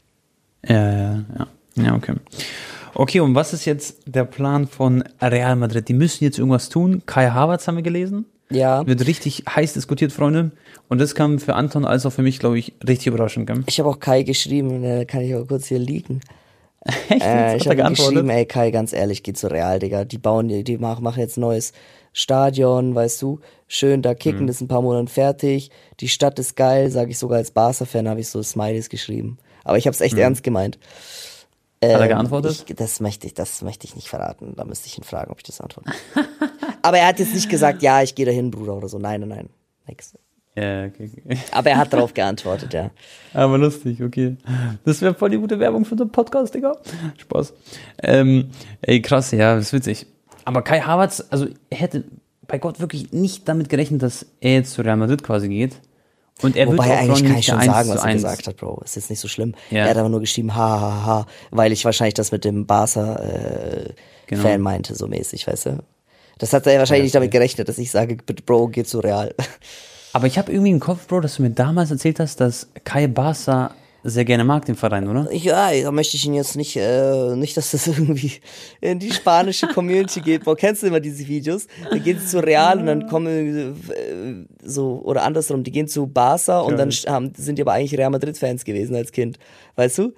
[0.68, 1.48] Ja, ja, ja.
[1.76, 2.16] Ja, okay.
[2.96, 5.88] Okay, und was ist jetzt der Plan von Real Madrid?
[5.88, 7.04] Die müssen jetzt irgendwas tun.
[7.06, 8.26] Kai Havertz haben wir gelesen.
[8.50, 8.88] Ja.
[8.88, 10.50] Wird richtig heiß diskutiert, Freunde.
[10.90, 13.46] Und das kam für Anton als auch für mich, glaube ich, richtig überraschend.
[13.46, 13.64] Gell?
[13.68, 16.22] Ich habe auch Kai geschrieben, äh, kann ich auch kurz hier liegen.
[17.10, 17.22] Echt?
[17.24, 20.06] Äh, ich habe geschrieben, ey Kai, ganz ehrlich, geh zu Real, Digga.
[20.06, 21.74] Die bauen, die, machen, machen jetzt ein neues
[22.14, 23.40] Stadion, weißt du.
[23.68, 24.48] Schön da kicken, Mhm.
[24.48, 25.70] das ist ein paar Monate fertig.
[26.00, 29.38] Die Stadt ist geil, sage ich sogar als Barca-Fan, habe ich so Smileys geschrieben.
[29.64, 30.78] Aber ich habe es echt ernst gemeint.
[30.80, 31.86] Mhm.
[31.86, 32.66] Hat er Ähm, geantwortet?
[32.68, 34.54] Ich, das möchte ich, das möchte ich nicht verraten.
[34.56, 35.92] Da müsste ich ihn fragen, ob ich das antworte.
[36.82, 38.98] Aber er hat jetzt nicht gesagt, ja, ich gehe dahin, Bruder, oder so.
[38.98, 39.50] Nein, nein, nein.
[39.88, 40.14] Nix.
[40.58, 41.38] Ja, okay, okay.
[41.52, 42.90] Aber er hat darauf geantwortet, ja.
[43.34, 44.38] Aber lustig, okay.
[44.86, 46.76] Das wäre voll die gute Werbung für den Podcast, Digga.
[47.18, 47.54] Spaß.
[48.02, 48.50] Ähm,
[48.82, 50.08] ey, krass, ja, das ist witzig.
[50.46, 52.06] Aber Kai Havertz, also er hätte
[52.48, 55.80] bei Gott wirklich nicht damit gerechnet, dass er jetzt zu Real Madrid quasi geht.
[56.42, 58.16] Und er Wobei wird er eigentlich kann ich schon sagen, 1 was er 1.
[58.16, 58.82] gesagt hat, Bro.
[58.84, 59.54] Ist jetzt nicht so schlimm.
[59.70, 59.84] Ja.
[59.84, 63.16] Er hat aber nur geschrieben, ha, ha, ha, weil ich wahrscheinlich das mit dem Barca
[63.18, 63.94] äh,
[64.28, 64.58] Genau.
[64.58, 65.84] Meinte, so mäßig, weißt du?
[66.38, 69.34] Das hat er wahrscheinlich nicht damit gerechnet, dass ich sage, Bro, geh zu Real.
[70.14, 73.08] Aber ich habe irgendwie im Kopf, Bro, dass du mir damals erzählt hast, dass Kai
[73.08, 75.32] Barca sehr gerne mag, den Verein, oder?
[75.34, 78.34] Ja, da möchte ich ihn jetzt nicht, äh, nicht, dass das irgendwie
[78.80, 80.46] in die spanische Community geht.
[80.46, 81.68] Boah, kennst du immer diese Videos?
[81.90, 86.08] Da gehen sie zu Real und dann kommen äh, so, oder andersrum, die gehen zu
[86.08, 89.38] Barca und dann haben, sind die aber eigentlich Real Madrid-Fans gewesen als Kind.
[89.76, 90.14] Weißt du?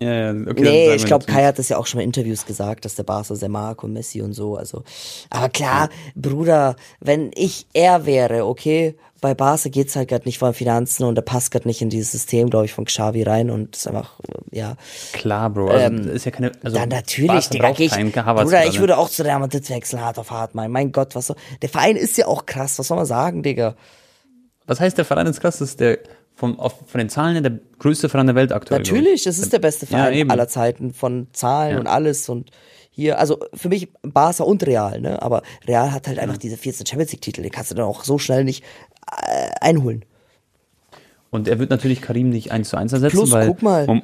[0.00, 0.62] Ja, ja, okay.
[0.62, 3.02] Nee, ich glaube, Kai hat das ja auch schon mal in Interviews gesagt, dass der
[3.02, 4.54] Barca sehr mag und Messi und so.
[4.54, 4.84] Also,
[5.28, 10.54] aber klar, Bruder, wenn ich er wäre, okay, bei Barca geht's halt gerade nicht von
[10.54, 13.76] Finanzen und der passt gerade nicht in dieses System, glaube ich, von Xavi rein und
[13.76, 14.18] ist einfach,
[14.50, 14.76] ja.
[15.12, 15.68] Klar, Bro.
[15.68, 16.52] Also, das ist ja keine.
[16.62, 18.78] Also, Dann natürlich, Barca Digga, ich, keinen Bruder, ich gerade.
[18.80, 21.68] würde auch zu Real Madrid wechseln, hart auf hart, mein, mein Gott, was soll, der
[21.68, 23.74] Verein ist ja auch krass, was soll man sagen, Digga?
[24.66, 25.58] Was heißt der Verein ist krass?
[25.58, 25.98] Das ist der
[26.34, 28.80] vom, auf, von den Zahlen her der größte Verein der Welt aktuell.
[28.80, 30.30] Natürlich, das ist der beste Ja, Verein eben.
[30.30, 31.80] aller Zeiten von Zahlen Ja.
[31.80, 32.50] und alles und
[32.90, 35.22] hier, also für mich Barca und Real, ne?
[35.22, 38.02] Aber Real hat halt einfach diese 14 Champions League Titel, den kannst du dann auch
[38.04, 38.64] so schnell nicht
[39.60, 40.04] einholen.
[41.30, 43.46] Und er wird natürlich Karim nicht eins zu eins ersetzen, Plus, weil.
[43.48, 44.02] guck mal,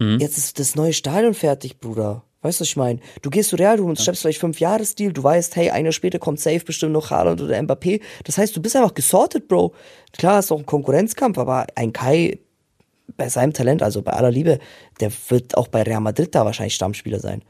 [0.00, 2.24] Um, jetzt ist das neue Stadion fertig, Bruder.
[2.40, 2.98] Weißt du, was ich meine?
[3.22, 5.92] Du gehst zu Real, du unterschreibst vielleicht fünf Jahres Deal, du weißt, hey, ein Jahr
[5.92, 8.00] später kommt safe bestimmt noch Haaland oder Mbappé.
[8.24, 9.74] Das heißt, du bist einfach gesortet, Bro.
[10.12, 12.38] Klar, ist auch ein Konkurrenzkampf, aber ein Kai
[13.16, 14.58] bei seinem Talent, also bei aller Liebe,
[15.00, 17.42] der wird auch bei Real Madrid da wahrscheinlich Stammspieler sein.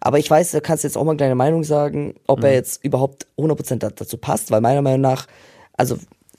[0.00, 2.52] Aber ich weiß, da kannst du jetzt auch mal eine kleine Meinung sagen, ob er
[2.52, 5.26] jetzt überhaupt 100% da- dazu passt, weil meiner Meinung nach,
[5.72, 5.96] also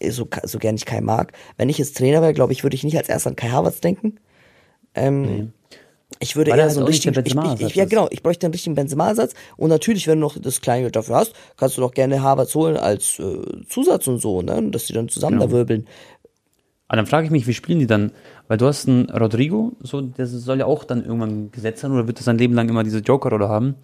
[0.10, 2.84] so, so gern ich Kai mag, wenn ich jetzt Trainer wäre, glaube ich, würde ich
[2.84, 4.20] nicht als erstes an Kai Havertz denken.
[4.96, 5.54] Ähm,
[6.20, 8.46] Ich würde Weil er eher so einen richtigen, ich, ich, ich, ja genau, ich bräuchte
[8.48, 11.92] einen richtigen Benzema-Ersatz und natürlich, wenn du noch das Kleingeld dafür hast, kannst du doch
[11.92, 15.48] gerne Havertz holen als äh, Zusatz und so, ne, dass die dann zusammen Genau.
[15.48, 15.86] da wirbeln.
[16.88, 18.14] aber dann frage ich mich, wie spielen die dann?
[18.48, 22.08] Weil du hast einen Rodrigo, so, der soll ja auch dann irgendwann gesetzt sein oder
[22.08, 23.76] wird er sein Leben lang immer diese Joker-Rolle haben?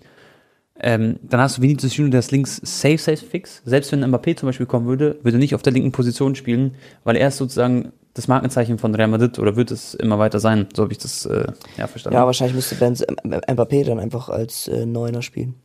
[0.79, 3.61] Ähm, dann hast du Vinicius Junior, der ist links safe, safe fix.
[3.63, 6.75] Selbst wenn Mbappé zum Beispiel kommen würde, würde er nicht auf der linken Position spielen,
[7.03, 10.67] weil er ist sozusagen das Markenzeichen von Real Madrid oder wird es immer weiter sein.
[10.75, 12.15] So habe ich das äh, ja, verstanden.
[12.15, 15.55] Ja, wahrscheinlich müsste Benz, Mbappé dann einfach als äh, Neuner spielen.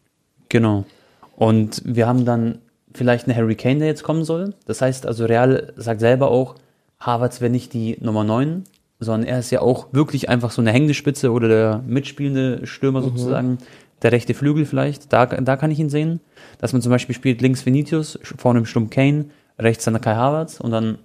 [0.49, 0.85] Genau.
[1.37, 2.59] Und wir haben dann
[2.95, 4.55] vielleicht einen Harry Kane, der jetzt kommen soll.
[4.67, 6.57] Das heißt also, Real sagt selber auch,
[7.01, 8.65] Havertz wäre nicht die Nummer 9,
[8.99, 13.03] sondern er ist ja auch wirklich einfach so eine hängende Spitze oder der mitspielende Stürmer
[13.03, 13.59] sozusagen,
[14.03, 15.13] der rechte Flügel vielleicht.
[15.13, 16.21] Da, da kann ich ihn sehen.
[16.59, 19.27] Dass man zum Beispiel spielt links Vinicius, vorne im Sturm Kane,
[19.59, 20.99] rechts dann Kai Havertz und dann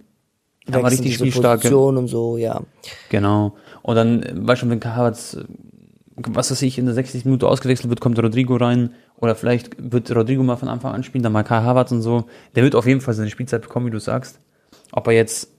[0.68, 1.78] haben wir Wechseln richtig spielstarke.
[1.78, 2.62] Und so, ja.
[3.10, 3.56] Genau.
[3.82, 5.44] Und dann, äh, weißt du, wenn Kai Havertz, äh,
[6.16, 7.26] was weiß ich, in der 60.
[7.26, 8.92] Minute ausgewechselt wird, kommt Rodrigo rein.
[9.18, 12.26] Oder vielleicht wird Rodrigo mal von Anfang an spielen, dann mal Kai Havertz und so.
[12.56, 14.40] Der wird auf jeden Fall seine Spielzeit bekommen, wie du sagst.
[14.92, 15.53] Ob er jetzt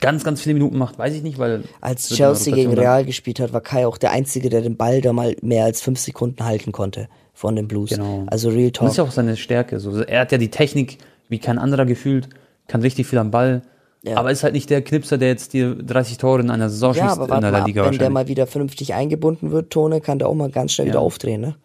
[0.00, 1.64] ganz, ganz viele Minuten macht, weiß ich nicht, weil.
[1.80, 5.12] Als Chelsea gegen Real gespielt hat, war Kai auch der Einzige, der den Ball da
[5.12, 7.90] mal mehr als fünf Sekunden halten konnte von den Blues.
[7.90, 8.24] Genau.
[8.26, 8.84] Also Real dann.
[8.84, 9.10] Das ist ja Talk.
[9.10, 9.80] auch seine Stärke.
[9.80, 10.00] So.
[10.02, 12.28] Er hat ja die Technik, wie kein anderer gefühlt,
[12.68, 13.62] kann richtig viel am Ball.
[14.02, 14.18] Ja.
[14.18, 17.08] Aber ist halt nicht der Knipser, der jetzt dir 30 Tore in einer Saison Ja,
[17.08, 20.18] schießt aber in der mal, Liga wenn der mal wieder vernünftig eingebunden wird, Tone, kann
[20.18, 20.92] der auch mal ganz schnell Ja.
[20.92, 21.56] wieder aufdrehen, ne?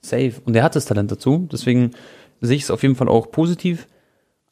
[0.00, 0.32] Safe.
[0.44, 1.46] Und er hat das Talent dazu.
[1.52, 1.90] Deswegen
[2.40, 3.86] sehe ich es auf jeden Fall auch positiv.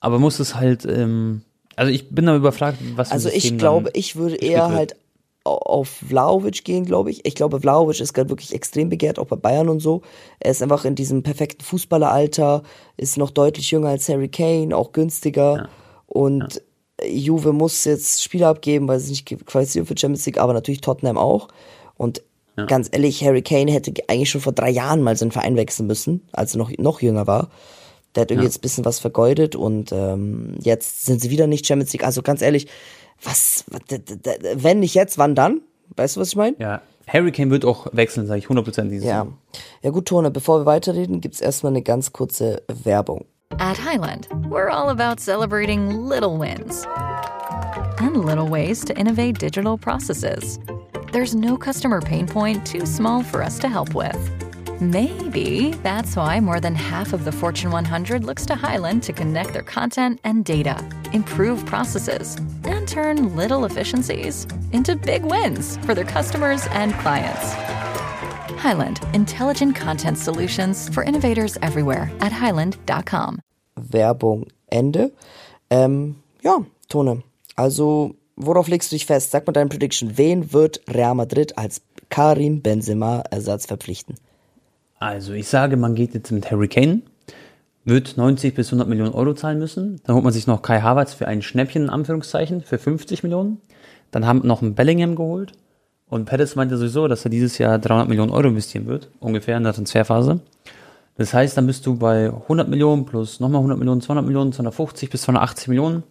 [0.00, 1.42] Aber muss es halt, ähm,
[1.76, 4.76] also ich bin da überfragt, was Also ich glaube, ich würde eher wird.
[4.76, 4.96] halt
[5.44, 7.24] au- auf Vlaovic gehen, glaube ich.
[7.26, 10.02] Ich glaube, Vlaovic ist gerade wirklich extrem begehrt, auch bei Bayern und so.
[10.40, 12.62] Er ist einfach in diesem perfekten Fußballeralter,
[12.96, 15.68] ist noch deutlich jünger als Harry Kane, auch günstiger.
[16.06, 16.62] Und
[17.06, 21.18] Juve muss jetzt Spieler abgeben, weil sie nicht qualifiziert für Champions League, aber natürlich Tottenham
[21.18, 21.48] auch.
[21.96, 22.22] Und
[22.68, 26.22] ganz ehrlich, Harry Kane hätte eigentlich schon vor drei Jahren mal seinen Verein wechseln müssen,
[26.32, 27.50] als er noch, noch jünger war.
[28.14, 28.48] Der hat irgendwie Ja.
[28.48, 32.04] jetzt ein bisschen was vergeudet und ähm, jetzt sind sie wieder nicht Champions League.
[32.04, 32.68] Also ganz ehrlich,
[33.22, 33.64] was,
[34.54, 35.60] wenn nicht jetzt, wann dann?
[35.96, 36.56] Weißt du, was ich meine?
[36.58, 39.10] Ja, Harry Kane wird auch wechseln, sage ich 100% dieses Ja.
[39.10, 39.26] Jahr.
[39.82, 43.24] Ja gut, Tone, bevor wir weiterreden, gibt's erstmal eine ganz kurze Werbung.
[43.58, 46.84] At Highland, we're all about celebrating little wins
[47.98, 50.58] and little ways to innovate digital processes.
[51.12, 54.16] There's no customer pain point too small for us to help with.
[54.80, 59.52] Maybe that's why more than half of the Fortune 100 looks to Highland to connect
[59.52, 66.04] their content and data, improve processes, and turn little efficiencies into big wins for their
[66.04, 67.52] customers and clients.
[68.58, 73.38] Highland, intelligent content solutions for innovators everywhere at highland.com.
[73.76, 75.12] Werbung Ende.
[75.70, 77.22] Ähm, ja, Tone.
[77.54, 79.30] Also, worauf legst du dich fest?
[79.30, 80.18] Sag mal deine Prediction.
[80.18, 84.16] Wen wird Real Madrid als Karim Benzema Ersatz verpflichten?
[84.98, 87.02] Also, ich sage, man geht jetzt mit Harry Kane,
[87.84, 90.00] wird 90 bis 100 Millionen Euro zahlen müssen.
[90.04, 93.60] Dann holt man sich noch Kai Havertz für ein Schnäppchen, in Anführungszeichen, für 50 Millionen.
[94.10, 95.52] Dann haben noch einen Bellingham geholt.
[96.08, 99.64] Und Pettis meinte sowieso, dass er dieses Jahr 300 Millionen Euro investieren wird, ungefähr in
[99.64, 100.40] der Transferphase.
[101.16, 105.10] Das heißt, dann bist du bei 100 Millionen plus nochmal 100 Millionen, 200 Millionen, 250
[105.10, 106.02] bis 280 Millionen.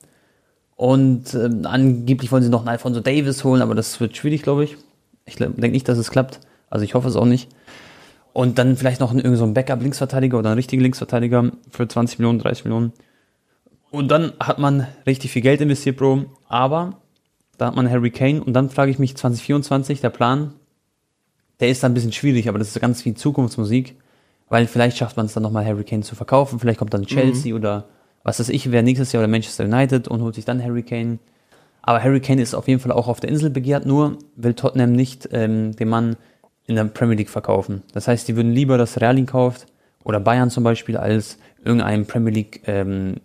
[0.76, 4.64] Und ähm, angeblich wollen sie noch einen Alfonso Davis holen, aber das wird schwierig, glaube
[4.64, 4.78] ich.
[5.26, 6.40] Ich denke nicht, dass es klappt.
[6.70, 7.50] Also ich hoffe es auch nicht.
[8.34, 12.40] Und dann vielleicht noch irgendein so ein Backup-Linksverteidiger oder ein richtiger Linksverteidiger für 20 Millionen,
[12.40, 12.94] 30 Millionen.
[13.92, 16.26] Und dann hat man richtig viel Geld investiert, Bro.
[16.48, 16.98] Aber
[17.58, 20.54] da hat man Harry Kane und dann frage ich mich 2024, der Plan,
[21.60, 23.96] der ist dann ein bisschen schwierig, aber das ist ganz viel Zukunftsmusik,
[24.50, 27.56] weil vielleicht schafft man es dann nochmal Harry Kane zu verkaufen, vielleicht kommt dann Chelsea
[27.56, 27.86] oder
[28.24, 31.20] was weiß ich, wer nächstes Jahr oder Manchester United und holt sich dann Harry Kane.
[31.84, 34.94] Aber Harry Kane ist auf jeden Fall auch auf der Insel begehrt, nur will Tottenham
[34.94, 36.16] nicht ähm, den Mann
[36.68, 37.84] in der Premier League verkaufen.
[37.94, 39.66] Das heißt, die würden lieber, dass Real ihn kauft
[40.04, 43.16] oder Bayern zum Beispiel als irgendein Premier League, ähm,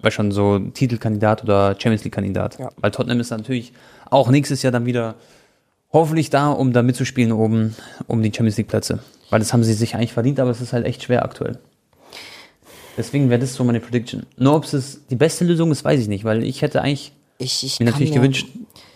[0.00, 2.58] weil schon so Titelkandidat oder Champions League Kandidat.
[2.58, 2.70] Ja.
[2.76, 3.72] Weil Tottenham ist natürlich
[4.10, 5.14] auch nächstes Jahr dann wieder
[5.92, 7.76] hoffentlich da, um da mitzuspielen oben
[8.06, 9.00] um die Champions League Plätze.
[9.30, 11.58] Weil das haben sie sich eigentlich verdient, aber es ist halt echt schwer aktuell.
[12.96, 14.26] Deswegen wäre das so meine Prediction.
[14.36, 17.64] Nur ob es die beste Lösung ist, weiß ich nicht, weil ich hätte eigentlich Ich,
[17.64, 18.48] ich mir natürlich mir, gewünscht,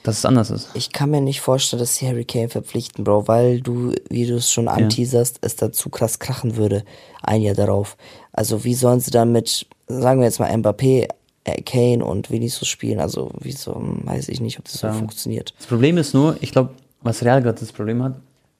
[0.06, 0.68] dass es anders ist.
[0.74, 4.36] Ich kann mir nicht vorstellen, dass sie Harry Kane verpflichten, Bro, weil du, wie du
[4.36, 6.84] es schon anteaserst, es da zu krass krachen würde.
[7.22, 7.96] Ein Jahr darauf.
[8.32, 11.08] Also wie sollen sie dann mit, sagen wir jetzt mal Mbappé,
[11.44, 13.00] äh, Kane und Vinicius spielen?
[13.00, 14.92] Also wieso, hm, weiß ich nicht, ob das so Ja.
[14.92, 15.54] funktioniert.
[15.58, 16.70] Das Problem ist nur, ich glaube,
[17.02, 18.14] was Real gerade das Problem hat,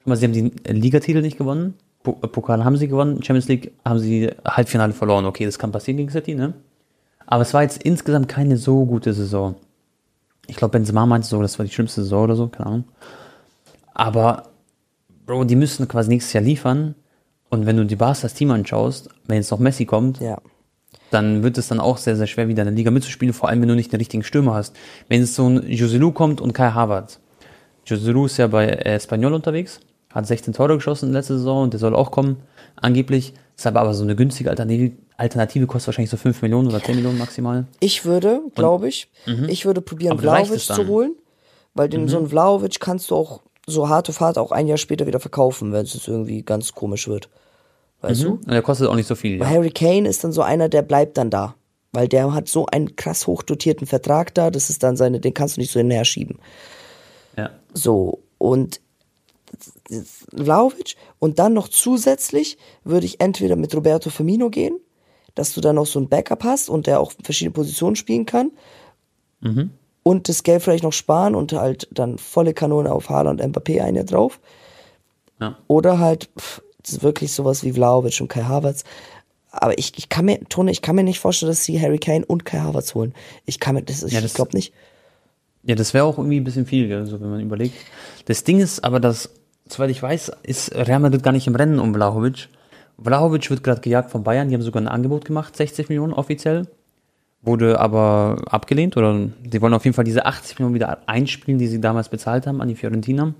[0.04, 3.98] mal, sie haben die Ligatitel nicht gewonnen, äh, Pokal haben sie gewonnen, Champions League haben
[3.98, 5.24] sie Halbfinale verloren.
[5.26, 6.54] Okay, das kann passieren gegen City, ne?
[7.26, 9.56] Aber es war jetzt insgesamt keine so gute Saison.
[10.46, 12.84] Ich glaube, Benzema meinte so, das war die schlimmste Saison oder so, keine Ahnung.
[13.94, 14.44] Aber,
[15.26, 16.94] Bro, die müssen quasi nächstes Jahr liefern.
[17.48, 20.38] Und wenn du die Barca das Team anschaust, wenn jetzt noch Messi kommt, Ja.
[21.10, 23.60] dann wird es dann auch sehr, sehr schwer, wieder in der Liga mitzuspielen, vor allem
[23.62, 24.74] wenn du nicht den richtigen Stürmer hast.
[25.08, 27.20] Wenn jetzt so ein Joselu kommt und Kai Havertz.
[27.86, 29.80] Joselu ist ja bei äh, Espanyol unterwegs,
[30.12, 32.36] hat 16 Tore geschossen letzte Saison und der soll auch kommen,
[32.74, 33.32] angeblich.
[33.56, 36.96] Ist aber, aber so eine günstige Alternative, Alternative kostet wahrscheinlich so 5 Millionen oder 10
[36.96, 37.66] Millionen maximal.
[37.80, 39.08] Ich würde, glaube ich,
[39.48, 40.20] ich würde probieren, Mhm.
[40.20, 41.14] Vlaovic zu holen,
[41.74, 42.08] weil den Mhm.
[42.08, 45.18] so einen Vlaovic kannst du auch so hart auf hart auch ein Jahr später wieder
[45.20, 47.28] verkaufen, wenn es jetzt irgendwie ganz komisch wird.
[48.02, 48.32] Weißt du?
[48.34, 49.38] Und der kostet auch nicht so viel.
[49.38, 49.46] Ja.
[49.48, 51.54] Harry Kane ist dann so einer, der bleibt dann da.
[51.92, 55.56] Weil der hat so einen krass hochdotierten Vertrag da, das ist dann seine, den kannst
[55.56, 56.38] du nicht so hinterher schieben.
[57.36, 57.50] ja.
[57.72, 58.80] So, und
[60.34, 64.78] Vlaovic und dann noch zusätzlich würde ich entweder mit Roberto Firmino gehen,
[65.36, 68.50] dass du dann noch so ein Backup hast und der auch verschiedene Positionen spielen kann.
[70.02, 73.80] Und das Geld vielleicht noch sparen und halt dann volle Kanone auf Haaland und Mbappé
[73.80, 74.40] ein Jahr drauf.
[75.40, 75.56] Ja.
[75.68, 78.84] Oder halt pff, das ist wirklich sowas wie Vlaovic und Kai Havertz.
[79.50, 82.24] Aber ich, ich kann mir, Tone, ich kann mir nicht vorstellen, dass sie Harry Kane
[82.24, 83.14] und Kai Havertz holen.
[83.44, 84.72] Ich kann mir, das, Ja, ich glaube nicht.
[85.64, 87.76] Ja, das wäre auch irgendwie ein bisschen viel, gell, so wenn man überlegt.
[88.26, 89.30] Das Ding ist aber, dass,
[89.68, 92.48] soweit ich weiß, ist Real Madrid gar nicht im Rennen um Vlahovic.
[93.02, 96.66] Vlahovic wird gerade gejagt von Bayern, die haben sogar ein Angebot gemacht, 60 Millionen offiziell.
[97.42, 101.68] Wurde aber abgelehnt oder die wollen auf jeden Fall diese 80 Millionen wieder einspielen, die
[101.68, 103.34] sie damals bezahlt haben an die Fiorentina.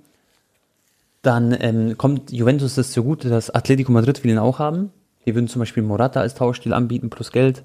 [1.23, 4.91] Dann ähm, kommt Juventus das zugute, dass Atletico Madrid will ihn auch haben.
[5.25, 7.65] Die würden zum Beispiel Morata als Tauschstil anbieten plus Geld.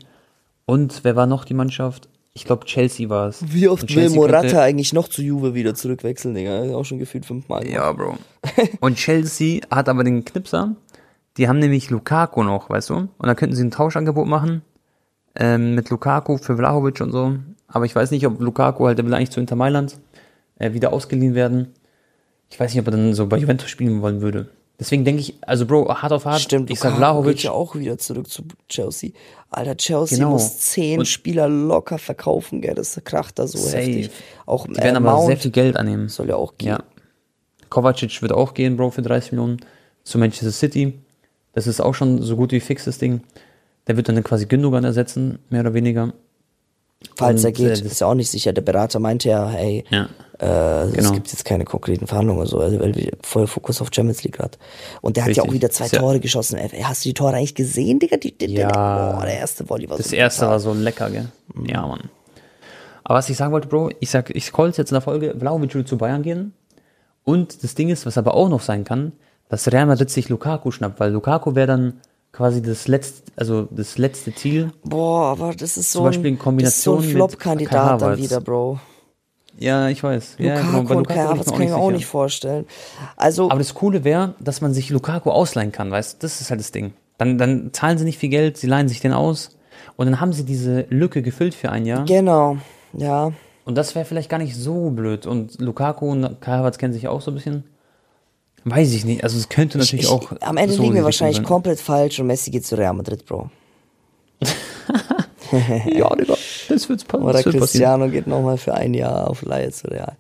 [0.66, 2.10] Und wer war noch die Mannschaft?
[2.34, 3.44] Ich glaube Chelsea war es.
[3.54, 6.74] Wie oft will Morata eigentlich noch zu Juve wieder zurückwechseln, Digga?
[6.74, 7.68] Auch schon gefühlt fünfmal.
[7.68, 8.18] Ja, Bro.
[8.80, 10.76] Und Chelsea hat aber den Knipser.
[11.38, 12.96] Die haben nämlich Lukaku noch, weißt du?
[12.96, 14.62] Und da könnten sie ein Tauschangebot machen.
[15.36, 17.36] Ähm, mit Lukaku für Vlahovic und so.
[17.68, 19.98] Aber ich weiß nicht, ob Lukaku halt, der will eigentlich zu Inter Mailand
[20.60, 21.74] äh, wieder ausgeliehen werden.
[22.50, 24.50] ich weiß nicht, ob er dann so bei Juventus spielen wollen würde.
[24.78, 27.52] Deswegen denke ich, also Bro, hart auf hart, Stimmt, ich sag Lukaku Vlahovic, geht ja
[27.52, 29.12] auch wieder zurück zu Chelsea.
[29.52, 30.32] Alter, Chelsea Genau.
[30.32, 32.74] muss zehn Und- Spieler locker verkaufen, gell?
[32.76, 33.78] Das kracht da so Safe.
[33.78, 34.10] heftig.
[34.46, 36.10] Auch die äh, werden aber Mount sehr viel Geld annehmen.
[36.10, 36.70] soll ja auch gehen.
[36.70, 36.84] Ja.
[37.70, 39.62] Kovacic wird auch gehen, Bro, für 30 Millionen
[40.04, 41.00] zu Manchester City.
[41.54, 43.22] Das ist auch schon so gut wie fix, das Ding.
[43.88, 46.14] Der wird dann quasi Gündogan ersetzen, mehr oder weniger.
[47.18, 48.54] Falls er Und, geht, äh, ist ja auch nicht sicher.
[48.54, 50.08] Der Berater meinte ja, hey, Ja.
[50.40, 51.12] äh, es Genau.
[51.14, 54.60] gibt jetzt keine konkreten Verhandlungen oder so, weil wir voll Fokus auf Champions League hat.
[55.02, 55.62] Und der hat ja auch Richtig.
[55.62, 56.58] wieder zwei Ist ja- Tore geschossen.
[56.58, 58.18] Ey, Hast du die Tore eigentlich gesehen, Digga?
[58.18, 58.70] Die, die, Ja.
[59.18, 60.52] Boah, der erste Volley war Das so erste brutal.
[60.52, 61.26] war so lecker, gell?
[61.66, 62.02] Ja, Mann.
[63.04, 65.74] Aber was ich sagen wollte, Bro, ich sag, ich scroll jetzt in der Folge, Vlaovic
[65.74, 66.54] will zu Bayern gehen.
[67.24, 69.12] Und das Ding ist, was aber auch noch sein kann,
[69.52, 71.94] dass Real Madrid sich Lukaku schnappt, weil Lukaku wäre dann
[72.32, 74.72] quasi das letzte, also das letzte Ziel.
[74.86, 78.00] Boah, aber das ist so Zum Beispiel in ein, das ist so Kombination ein Flop-Kandidat
[78.00, 78.80] Kai dann wieder, Bro.
[79.60, 80.38] Ja, ich weiß.
[80.40, 82.66] Ja, Lukaku genau, bei und Kai bin Havertz kann ich mir auch nicht vorstellen.
[83.18, 86.18] Also, Aber das Coole wäre, dass man sich Lukaku ausleihen kann, weißt du?
[86.22, 86.94] Das ist halt das Ding.
[87.18, 89.58] Dann, dann zahlen sie nicht viel Geld, sie leihen sich den aus
[89.98, 92.06] und dann haben sie diese Lücke gefüllt für ein Jahr.
[92.06, 92.56] genau,
[92.94, 93.34] ja.
[93.66, 95.28] Und das wäre vielleicht gar nicht so blöd.
[95.28, 97.66] Und Lukaku und Kai Havertz kennen sich auch so ein bisschen.
[98.64, 99.24] Weiß ich nicht.
[99.24, 100.32] Also es könnte natürlich Ich, auch.
[100.42, 103.26] am Ende so liegen wir wahrscheinlich Richtung komplett falsch und Messi geht zu Real Madrid,
[103.26, 103.50] Bro.
[104.42, 104.50] sein.
[105.94, 106.36] Ja, Digga,
[106.70, 107.24] das wird's passen.
[107.24, 107.60] Oder wird passieren.
[107.60, 110.14] Cristiano geht nochmal für ein Jahr auf Leihe zu Real.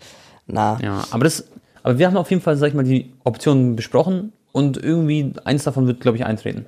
[0.48, 1.46] Na, Ja, aber das.
[1.84, 5.64] Aber wir haben auf jeden Fall, sag ich mal, die Optionen besprochen und irgendwie eins
[5.64, 6.66] davon wird, glaube ich, eintreten.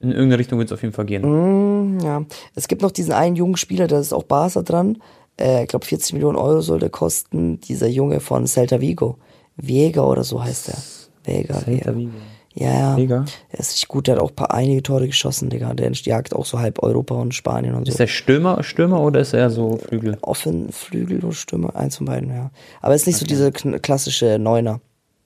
[0.00, 2.00] In irgendeine Richtung wird es auf jeden Fall gehen.
[2.00, 2.22] ja.
[2.54, 4.98] Es gibt noch diesen einen jungen Spieler, da ist auch Barca dran.
[5.40, 7.60] Äh, ich glaube, 40 Millionen Euro soll der kosten.
[7.60, 9.18] Dieser Junge von Celta Vigo.
[9.56, 10.78] Vega oder so heißt er.
[11.24, 11.60] Vega.
[11.66, 12.10] Vigo.
[12.54, 12.96] Ja, ja.
[12.96, 13.24] Vega?
[13.50, 15.72] Er ist richtig gut, der hat auch ein paar einige Tore geschossen, Digga.
[15.72, 17.90] Der jagt auch so halb Europa und Spanien und so.
[17.92, 20.18] Ist der Stürmer, Stürmer oder ist er so Flügel?
[20.20, 22.50] Offen, Flügel oder Stürmer, eins von beiden, ja.
[22.82, 24.80] Aber ist nicht so dieser kn- klassische Neuner.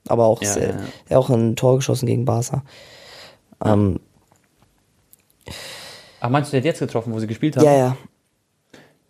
[0.07, 0.75] Aber auch, Ja, sehr, ja,
[1.09, 2.63] er hat auch ein Tor geschossen gegen Barca.
[3.65, 3.99] Ähm,
[6.19, 7.65] Ach, meinst du, der hat jetzt getroffen, wo sie gespielt haben?
[7.65, 7.97] ja, ja.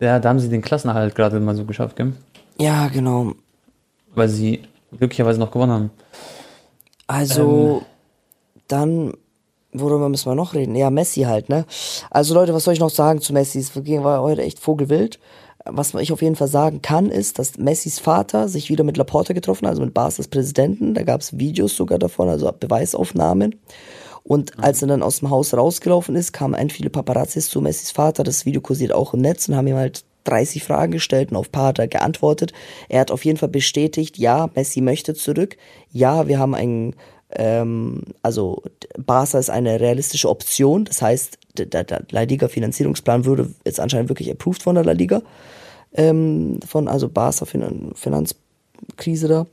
[0.00, 2.12] Ja, da haben sie den Klassenerhalt gerade mal so geschafft, gell?
[2.58, 3.32] Ja, genau.
[4.14, 4.62] Weil sie
[4.96, 5.90] glücklicherweise noch gewonnen haben.
[7.06, 7.82] Also,
[8.66, 9.14] dann,
[9.72, 10.74] worüber müssen wir noch reden?
[10.76, 11.64] Ja, Messi halt, ne?
[12.10, 13.58] Also Leute, was soll ich noch sagen zu Messi?
[13.58, 15.18] Es war heute echt vogelwild.
[15.64, 19.34] Was ich auf jeden Fall sagen kann, ist, dass Messis Vater sich wieder mit Laporta
[19.34, 20.94] getroffen hat, also mit Barca's Präsidenten.
[20.94, 23.56] Da gab es Videos sogar davon, also Beweisaufnahmen.
[24.22, 27.90] Und als er dann aus dem Haus rausgelaufen ist, kamen ein viele Paparazzis zu Messis
[27.90, 28.24] Vater.
[28.24, 31.50] Das Video kursiert auch im Netz und haben ihm halt 30 Fragen gestellt und auf
[31.50, 32.52] paar hat er geantwortet.
[32.88, 35.56] Er hat auf jeden Fall bestätigt, ja, Messi möchte zurück.
[35.92, 36.94] Ja, wir haben ein,
[37.30, 38.62] ähm, also
[38.98, 40.84] Barca ist eine realistische Option.
[40.84, 44.92] Das heißt, der, der, La Liga Finanzierungsplan würde jetzt anscheinend wirklich approved von der La
[44.92, 45.22] Liga.
[45.94, 49.46] Ähm, von also Barca Finan Finanzkrise da.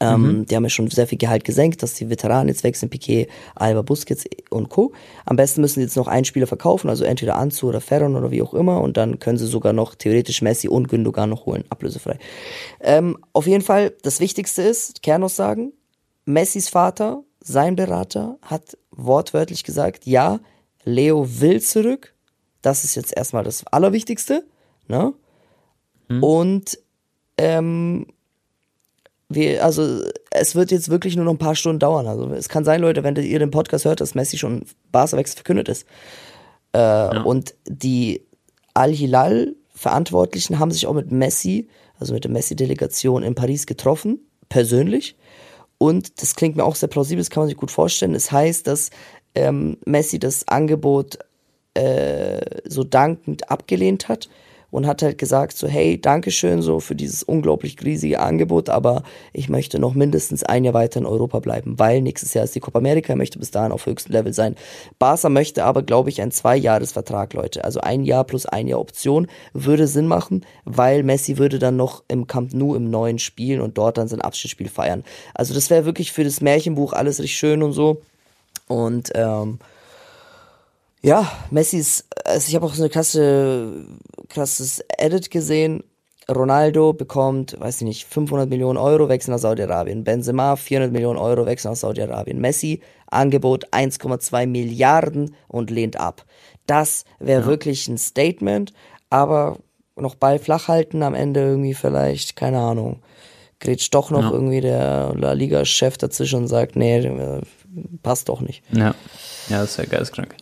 [0.00, 3.28] Ähm, Die haben ja schon sehr viel Gehalt gesenkt, dass die Veteranen jetzt wechseln, Piquet,
[3.54, 4.92] Alba, Busquets und Co.
[5.26, 8.30] Am besten müssen sie jetzt noch einen Spieler verkaufen, also entweder Anzu oder Ferron oder
[8.30, 11.64] wie auch immer und dann können sie sogar noch theoretisch Messi und Gündogan noch holen,
[11.68, 12.18] ablösefrei.
[12.80, 15.72] Ähm, auf jeden Fall, das Wichtigste ist, Kernaussagen,
[16.24, 20.40] Messis Vater, sein Berater, hat wortwörtlich gesagt, ja,
[20.84, 22.14] Leo will zurück,
[22.62, 24.46] das ist jetzt erstmal das Allerwichtigste,
[24.88, 25.12] ne?
[26.20, 26.78] Und
[27.36, 28.06] ähm,
[29.34, 32.06] wir, also es wird jetzt wirklich nur noch ein paar Stunden dauern.
[32.06, 35.68] Also es kann sein, Leute, wenn ihr den Podcast hört, dass Messi schon Barca-Wechsel verkündet
[35.68, 35.86] ist.
[36.72, 38.26] Äh, Und die
[38.74, 41.68] Al-Hilal-Verantwortlichen haben sich auch mit Messi,
[41.98, 45.16] also mit der Messi-Delegation in Paris getroffen, persönlich.
[45.78, 48.14] Und das klingt mir auch sehr plausibel, das kann man sich gut vorstellen.
[48.14, 48.90] Es heißt, dass
[49.34, 51.18] ähm, Messi das Angebot
[51.74, 54.28] äh, so dankend abgelehnt hat
[54.74, 59.48] und hat halt gesagt so, hey, Dankeschön so für dieses unglaublich riesige Angebot, aber ich
[59.48, 62.80] möchte noch mindestens ein Jahr weiter in Europa bleiben, weil nächstes Jahr ist die Copa
[62.80, 64.56] America, er möchte bis dahin auf höchstem Level sein.
[64.98, 67.62] Barca möchte aber, glaube ich, einen Zweijahresvertrag, Leute.
[67.62, 72.02] Also ein Jahr plus ein Jahr Option würde Sinn machen, weil Messi würde dann noch
[72.08, 75.04] im Camp Nou im neuen spielen und dort dann sein Abschiedsspiel feiern.
[75.34, 78.02] Also das wäre wirklich für das Märchenbuch alles richtig schön und so.
[78.66, 79.60] Und ähm,
[81.04, 83.86] ja, Messi ist, also ich habe auch so eine krasse,
[84.30, 85.84] krasses Edit gesehen.
[86.30, 90.02] Ronaldo bekommt, weiß ich nicht, 500 Millionen Euro, wechselt nach Saudi-Arabien.
[90.04, 92.40] Benzema 400 Millionen Euro, wechselt nach Saudi-Arabien.
[92.40, 92.80] Messi,
[93.10, 96.24] Angebot 1,2 Milliarden und lehnt ab.
[96.66, 98.72] Das wäre wirklich ein Statement,
[99.10, 99.58] aber
[99.96, 103.02] noch Ball flach halten am Ende irgendwie vielleicht, keine Ahnung.
[103.60, 104.30] Grätscht doch noch Ja.
[104.30, 107.42] irgendwie der La Liga-Chef dazwischen und sagt, nee, äh,
[108.02, 108.62] passt doch nicht.
[108.72, 108.94] Ja,
[109.50, 110.34] ja das wäre geisteskrank.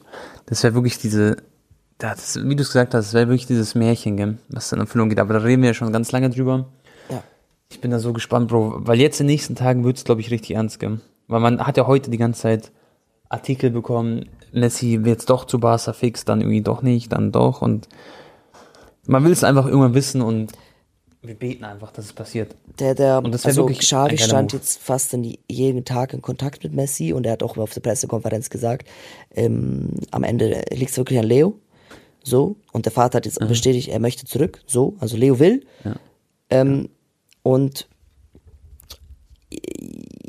[0.46, 1.36] Das wäre wirklich diese,
[1.98, 5.08] das, wie du es gesagt hast, das wäre wirklich dieses Märchen, gell, was in Erfüllung
[5.08, 5.20] geht.
[5.20, 6.66] Aber da reden wir ja schon ganz lange drüber.
[7.08, 7.22] Ja.
[7.70, 10.20] Ich bin da so gespannt, Bro, weil jetzt in den nächsten Tagen wird es, glaube
[10.20, 11.00] ich, richtig ernst gehen.
[11.28, 12.72] Weil man hat ja heute die ganze Zeit
[13.28, 17.62] Artikel bekommen, Messi wird jetzt doch zu Barca fix, dann irgendwie doch nicht, dann doch
[17.62, 17.88] und
[19.06, 20.52] man will es einfach irgendwann wissen und
[21.22, 22.56] wir beten einfach, dass es passiert.
[22.80, 24.60] Der, der, Und das also wirklich Xavi stand Move.
[24.60, 27.72] jetzt fast in die, jeden Tag in Kontakt mit Messi und er hat auch auf
[27.72, 28.88] der Pressekonferenz gesagt,
[29.34, 31.54] ähm, am Ende liegt es wirklich an Leo.
[32.24, 32.56] So.
[32.72, 34.62] Und der Vater hat jetzt bestätigt, er möchte zurück.
[34.66, 34.96] So.
[34.98, 35.64] Also Leo will.
[36.50, 36.88] Ähm,
[37.42, 37.88] und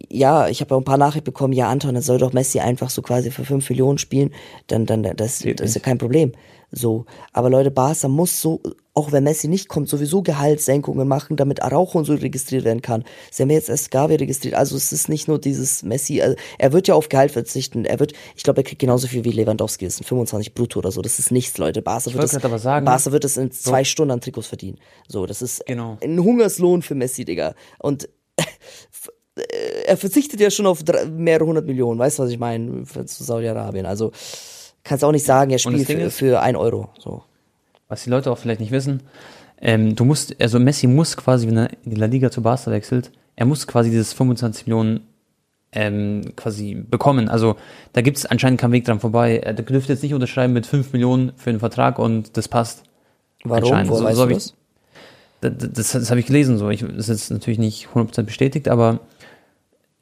[0.10, 2.91] ja, ich habe auch ein paar Nachrichten bekommen, ja Anton, dann soll doch Messi einfach
[2.91, 4.32] so quasi für 5 Millionen spielen,
[4.68, 6.34] dann, dann das, das ist ja kein Problem.
[6.72, 8.62] So, aber Leute, Barca muss so,
[8.96, 13.04] auch wenn Messi nicht kommt, sowieso Gehaltssenkungen machen, damit Araujo und so registriert werden kann.
[13.32, 16.74] Sie haben jetzt erst Gavi registriert, also es ist nicht nur dieses Messi, also er
[16.74, 19.86] wird ja auf Gehalt verzichten, er wird, ich glaube, er kriegt genauso viel wie Lewandowski,
[19.86, 21.82] das sind 25 brutto oder so, das ist nichts, Leute.
[21.82, 24.78] Barca wird das, aber sagen- Barca wird das in zwei Stunden an Trikots verdienen.
[25.08, 25.98] So, das ist Genau.
[26.04, 27.56] ein Hungerslohn für Messi, Digga.
[27.80, 28.08] Und
[29.88, 33.24] er verzichtet ja schon auf mehrere hundert Millionen, weißt du, was ich meine, für- zu
[33.24, 33.86] Saudi-Arabien.
[33.88, 34.12] Also
[34.84, 36.89] kannst auch nicht sagen, er spielt für, ist- für ein Euro.
[37.00, 37.24] So.
[37.94, 39.02] Was die Leute auch vielleicht nicht wissen,
[39.62, 42.72] ähm, du musst, also Messi muss quasi, wenn er in die La Liga zu Barca
[42.72, 45.02] wechselt, er muss quasi dieses 25 Millionen
[45.72, 47.30] ähm, quasi bekommen.
[47.30, 47.56] Also
[47.94, 49.38] da gibt es anscheinend keinen Weg dran vorbei.
[49.38, 52.84] Er dürfte jetzt nicht unterschreiben mit 5 Millionen für einen Vertrag und das passt.
[53.44, 53.64] Warum?
[53.64, 53.91] Anscheinend.
[53.91, 54.54] Wo So- weißt so ich- das?
[55.41, 56.70] Das, das, habe ich gelesen so.
[56.70, 59.00] Ich, das ist jetzt natürlich nicht 100% bestätigt, aber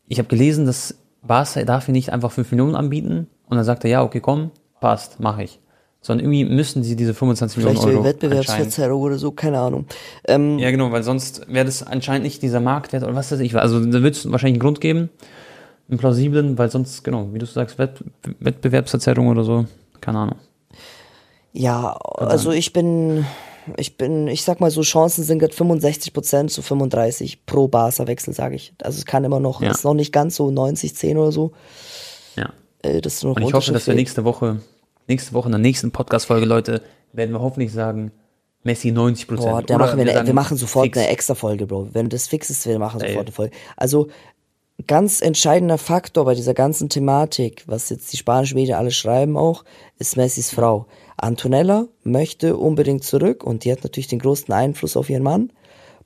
[0.08, 3.84] ich habe gelesen, dass Barca darf hier nicht einfach 5 Millionen anbieten und dann sagt
[3.84, 5.60] er, ja, okay, komm, passt, mache ich.
[6.04, 8.24] Sondern irgendwie müssen sie diese 25 Vielleicht Millionen Euro anscheinend.
[8.24, 9.86] Wettbewerbsverzerrung oder so, keine Ahnung.
[10.28, 13.56] Ähm, Ja, genau, weil sonst wäre das anscheinend nicht dieser Marktwert oder was weiß ich.
[13.56, 15.10] Also da wird es wahrscheinlich einen Grund geben,
[15.90, 18.04] einen plausiblen, weil sonst, genau, wie du sagst, Wett
[18.40, 19.66] Wettbewerbsverzerrung oder so,
[20.02, 20.38] keine Ahnung.
[21.54, 23.26] Ja, also ich bin,
[23.78, 28.56] ich bin, ich sag mal so, Chancen sind gerade 65% zu 35 pro Barca-Wechsel, sage
[28.56, 28.74] ich.
[28.82, 29.70] Also es kann immer noch, Ja.
[29.70, 31.52] ist noch nicht ganz so 90, 10 oder so.
[32.38, 32.50] Ja.
[32.82, 34.62] Äh, das ist noch Und ich hoffe, dass wir nächste Woche,
[35.08, 36.82] nächste Woche in der nächsten Podcast-Folge, Leute,
[37.14, 38.12] werden wir hoffentlich sagen,
[38.64, 39.52] Messi 90 Prozent.
[39.52, 41.90] Boah, da machen wir, eine, wir machen sofort eine extra Folge, Bro.
[41.94, 43.10] Wenn das fix ist, wir machen Ey.
[43.10, 43.56] sofort eine Folge.
[43.76, 44.08] Also,
[44.88, 49.64] ganz entscheidender Faktor bei dieser ganzen Thematik, was jetzt die spanischen Medien alle schreiben auch,
[49.98, 50.86] ist Messis Frau.
[51.18, 55.52] Antonella möchte unbedingt zurück und die hat natürlich den größten Einfluss auf ihren Mann.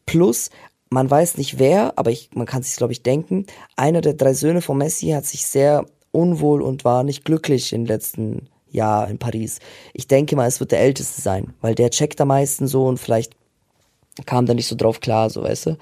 [0.06, 0.50] Plus,
[0.90, 4.34] man weiß nicht wer, aber ich, man kann sich glaube ich denken, einer der drei
[4.34, 9.18] Söhne von Messi hat sich sehr unwohl und war nicht glücklich im letzten Jahr in
[9.18, 9.60] Paris.
[9.94, 13.00] Ich denke mal, es wird der Älteste sein, weil der checkt am meisten so und
[13.00, 13.34] vielleicht
[14.26, 15.78] kam da nicht so drauf klar, so weißt du.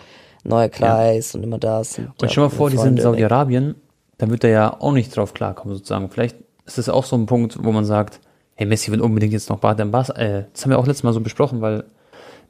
[0.46, 1.98] Neuer Kreis und immer das.
[1.98, 3.04] Und, Und ja, stell mal vor, die sind in.
[3.04, 3.76] Saudi-Arabien,
[4.18, 6.10] dann wird er ja auch nicht drauf klarkommen, sozusagen.
[6.10, 8.20] Vielleicht ist das auch so ein Punkt, wo man sagt,
[8.56, 10.10] hey, Messi will unbedingt jetzt noch Bad Bass.
[10.10, 11.86] Äh, das haben wir auch letztes Mal so besprochen, weil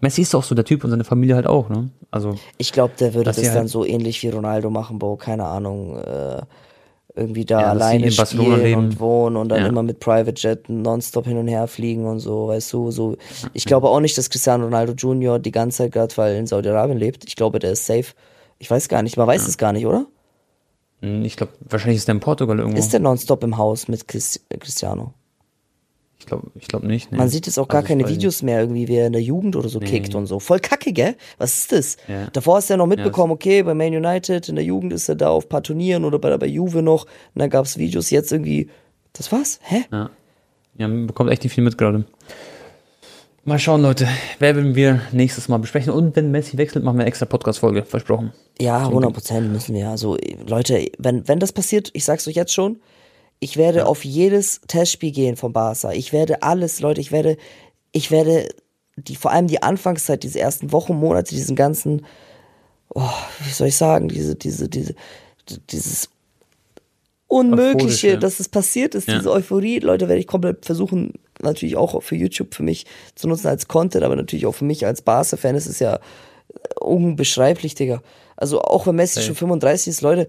[0.01, 1.89] Messi ist doch so der Typ und seine Familie halt auch, ne?
[2.11, 5.45] Also, Ich glaube, der würde das dann halt- so ähnlich wie Ronaldo machen, Bro, keine
[5.45, 6.41] Ahnung, äh,
[7.15, 9.67] irgendwie da Ja, alleine in Barcelona spielen und wohnen und dann Ja.
[9.67, 13.15] immer mit Private Jet nonstop hin und her fliegen und so, weißt du, so.
[13.53, 16.97] Ich glaube auch nicht, dass Cristiano Ronaldo Junior die ganze Zeit gerade, weil in Saudi-Arabien
[16.97, 17.25] lebt.
[17.25, 18.13] Ich glaube, der ist safe.
[18.59, 20.05] Ich weiß gar nicht, man weiß es gar nicht, oder?
[21.01, 22.79] mh, ich glaube, wahrscheinlich ist der in Portugal irgendwo.
[22.79, 25.13] Ist der nonstop im Haus mit Chris, Cristiano?
[26.23, 27.11] Ich glaube ich glaub nicht.
[27.11, 27.17] Nee.
[27.17, 28.15] Man sieht jetzt auch gar Also, keine nicht.
[28.15, 30.39] Videos mehr, irgendwie, wie er in der Jugend oder so kickt und so.
[30.39, 31.15] Voll kacke, gell?
[31.37, 31.97] Was ist das?
[32.07, 32.27] Ja.
[32.31, 35.15] Davor hast du ja noch mitbekommen, okay, bei Man United, in der Jugend ist er
[35.15, 37.03] da auf ein paar Turnieren oder bei, bei Juve noch.
[37.03, 38.69] Und dann gab's Videos, jetzt irgendwie,
[39.11, 39.59] das war's?
[39.63, 39.83] Hä?
[39.91, 40.09] Ja.
[40.77, 42.05] ja, man bekommt echt nicht viel mit gerade.
[43.45, 44.07] Mal schauen, Leute.
[44.39, 45.91] Werden wir nächstes Mal besprechen.
[45.91, 47.83] Und wenn Messi wechselt, machen wir eine extra Podcast-Folge.
[47.83, 48.31] Versprochen.
[48.61, 49.89] Ja, 100 Prozent müssen wir.
[49.89, 50.17] Also,
[50.47, 52.79] Leute, wenn, wenn das passiert, ich sag's euch jetzt schon,
[53.43, 55.91] ich werde auf jedes Testspiel gehen von Barca.
[55.91, 57.35] Ich werde alles, Leute, ich werde,
[57.91, 58.47] ich werde
[58.95, 62.05] die, vor allem die Anfangszeit, diese ersten Wochen, Monate, diesen ganzen,
[62.93, 63.01] oh,
[63.43, 64.95] wie soll ich sagen, diese, diese, diese,
[65.69, 66.09] dieses
[67.27, 68.17] Unmögliche, Euphorische.
[68.19, 69.17] dass es passiert ist, Ja.
[69.17, 72.85] diese Euphorie, Leute, werde ich komplett versuchen, natürlich auch für YouTube für mich
[73.15, 75.55] zu nutzen als Content, aber natürlich auch für mich als Barca-Fan.
[75.55, 75.99] Es ist ja
[76.79, 78.01] unbeschreiblich, Digga.
[78.37, 79.25] Also auch wenn Messi Safe.
[79.27, 80.27] schon 35 ist, Leute,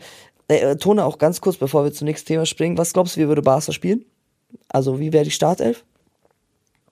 [0.48, 2.76] äh, äh, Tone auch ganz kurz, bevor wir zum nächsten Thema springen.
[2.78, 4.04] Was glaubst du, wie würde Barca spielen?
[4.68, 5.84] Also wie wäre die Startelf?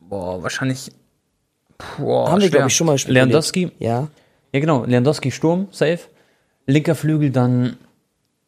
[0.00, 0.90] Boah, wahrscheinlich.
[1.98, 2.59] Boah, Haben wir, schwer.
[2.59, 3.26] glaube ich, schon mal spekuliert.
[3.26, 3.72] Lewandowski.
[3.78, 4.09] Ja.
[4.53, 4.84] Ja, genau.
[4.84, 6.00] Lewandowski Sturm, safe.
[6.66, 7.76] Linker Flügel dann.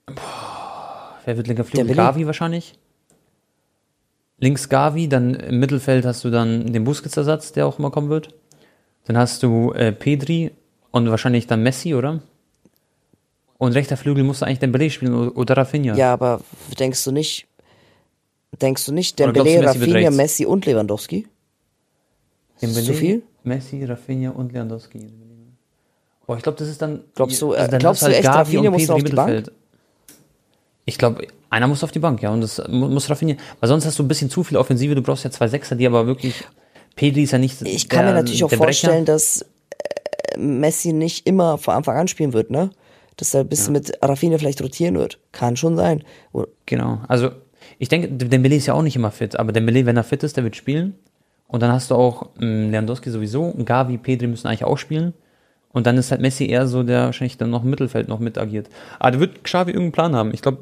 [0.06, 1.94] Boah, wer wird linker Flügel?
[1.94, 2.74] Gavi wahrscheinlich.
[4.38, 8.34] Links Gavi, dann im Mittelfeld hast du dann den Busquets-Ersatz, der auch immer kommen wird.
[9.06, 10.50] Dann hast du äh, Pedri
[10.90, 12.20] und wahrscheinlich dann Messi, oder?
[13.58, 15.94] Und rechter Flügel musst du eigentlich Dembele spielen oder- Rafinha.
[15.96, 16.40] Ja, aber
[16.78, 17.46] denkst du nicht,
[18.60, 20.10] denkst du nicht, Dembele, du, Messi Rafinha?
[20.10, 21.26] Messi und Lewandowski?
[22.60, 23.22] Dembele, zu viel?
[23.44, 25.06] Messi, Rafinha und Lewandowski.
[26.26, 27.04] Oh, ich glaube, das ist dann.
[27.14, 29.50] Glaubst du, also äh, dann glaubst du halt echt, Gavi Rafinha muss auf die Bank?
[30.86, 33.86] Ich glaube, einer muss auf die Bank, ja, und das mu- muss Rafinha, weil sonst
[33.86, 36.44] hast du ein bisschen zu viel Offensive, du brauchst ja zwei Sechser, die aber wirklich,
[36.96, 38.88] Pedri ist ja nicht Ich kann mir natürlich auch der Brecher.
[38.88, 39.42] vorstellen, dass
[40.34, 42.70] äh, Messi nicht immer von Anfang an spielen wird, ne?
[43.16, 45.18] Dass er ein bisschen mit Rafinha vielleicht rotieren wird.
[45.32, 46.02] Kann schon sein.
[46.32, 47.30] Oder- Genau, also
[47.78, 50.36] ich denke, Dembele ist ja auch nicht immer fit, aber Dembele, wenn er fit ist,
[50.36, 50.94] der wird spielen.
[51.46, 55.12] Und dann hast du auch ähm, Lewandowski sowieso, und Gavi, Pedri müssen eigentlich auch spielen.
[55.72, 58.38] Und dann ist halt Messi eher so, der wahrscheinlich dann noch im Mittelfeld noch mit
[58.38, 58.68] agiert.
[58.98, 60.32] Aber da wird Xavi irgendeinen Plan haben.
[60.32, 60.58] Ich glaube,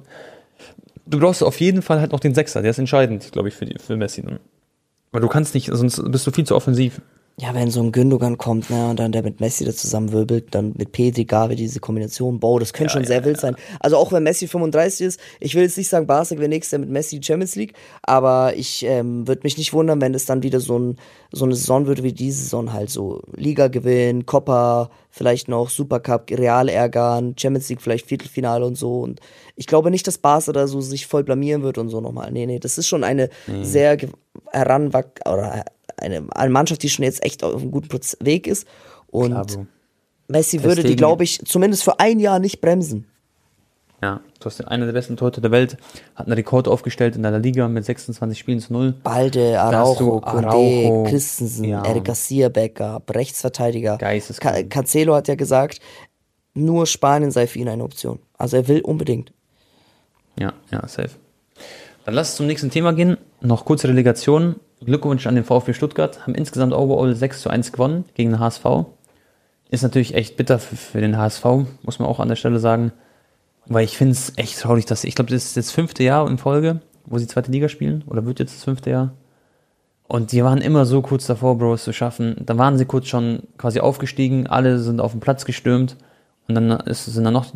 [1.06, 3.66] du brauchst auf jeden Fall halt noch den Sechser, der ist entscheidend, glaube ich, für,
[3.66, 4.22] die, für Messi.
[4.22, 4.40] Dann.
[5.10, 7.00] Weil du kannst nicht, sonst bist du viel zu offensiv.
[7.40, 10.74] Ja, wenn so ein Gündogan kommt, ne, und dann der mit Messi da zusammenwirbelt, dann
[10.76, 13.56] mit Pedri, Gavi, diese Kombination, boah, das könnte schon sehr wild sein.
[13.80, 16.80] Also auch wenn Messi 35 ist, ich will jetzt nicht sagen, Barca gewinnt nächstes Jahr
[16.80, 17.72] mit Messi die Champions League,
[18.02, 20.96] aber ich ähm, würde mich nicht wundern, wenn es dann wieder so, ein,
[21.32, 23.22] so eine Saison würde wie diese Saison halt so.
[23.34, 29.20] Liga gewinnen, Copa, vielleicht noch Supercup, Real ärgern, Champions League vielleicht Viertelfinale und so und
[29.56, 32.30] ich glaube nicht, dass Barca da so sich voll blamieren wird und so nochmal.
[32.30, 33.30] Nee, nee, das ist schon eine
[33.62, 34.10] sehr ge-
[34.50, 35.64] heranwach oder
[35.96, 37.88] eine, eine Mannschaft, die schon jetzt echt auf einem guten
[38.20, 38.66] Weg ist.
[39.08, 39.66] Und Klar, Bro.
[40.28, 43.06] Messi würde die, glaube ich, zumindest für ein Jahr nicht bremsen.
[44.02, 45.76] Ja, du hast den einer der besten Torhüter der Welt,
[46.16, 48.94] hat einen Rekord aufgestellt in der Liga mit 26 Spielen zu null.
[49.04, 51.84] Balde, Araujo, Araujo, Christensen, ja.
[51.84, 53.98] Eric Garcia, Backup, Rechtsverteidiger.
[53.98, 54.70] Geisteskrank.
[54.70, 55.78] Ca Cancelo hat ja gesagt,
[56.54, 58.18] nur Spanien sei für ihn eine Option.
[58.36, 59.32] Also er will unbedingt.
[60.36, 61.10] Ja, ja, safe.
[62.04, 63.18] Dann lass uns zum nächsten Thema gehen.
[63.40, 64.56] Noch kurze Relegation.
[64.84, 66.22] Glückwunsch an den VfB Stuttgart.
[66.22, 68.64] Haben insgesamt overall 6 zu 1 gewonnen gegen den HSV.
[69.70, 71.44] Ist natürlich echt bitter für, für den HSV,
[71.82, 72.92] muss man auch an der Stelle sagen.
[73.66, 76.38] Weil ich finde es echt traurig, dass ich glaube, das ist das fünfte Jahr in
[76.38, 78.04] Folge, wo sie zweite Liga spielen.
[78.06, 79.12] Oder wird jetzt das fünfte Jahr.
[80.08, 82.36] Und die waren immer so kurz davor, Bro, es zu schaffen.
[82.44, 85.96] Dann waren sie kurz schon quasi aufgestiegen, alle sind auf den Platz gestürmt.
[86.48, 87.46] Und dann ist, sind dann noch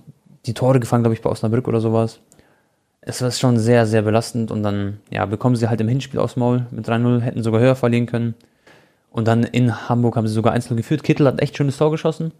[0.47, 2.21] die Tore gefangen, glaube ich, bei Osnabrück oder sowas
[3.09, 6.37] es war schon sehr, sehr belastend und dann, ja, bekommen sie halt im Hinspiel aufs
[6.37, 8.35] Maul mit 3-0, hätten sogar höher verlieren können.
[9.11, 11.03] Und dann in Hamburg haben sie sogar 1-0 geführt.
[11.05, 12.33] Kittel hat echt schönes Tor geschossen,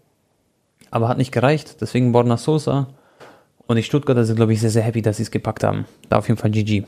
[0.91, 1.77] aber hat nicht gereicht.
[1.81, 2.87] Deswegen Borna Sosa
[3.65, 5.85] und die Stuttgarter sind, glaube ich, sehr, sehr happy, dass sie es gepackt haben.
[6.09, 6.83] Da auf jeden Fall GG.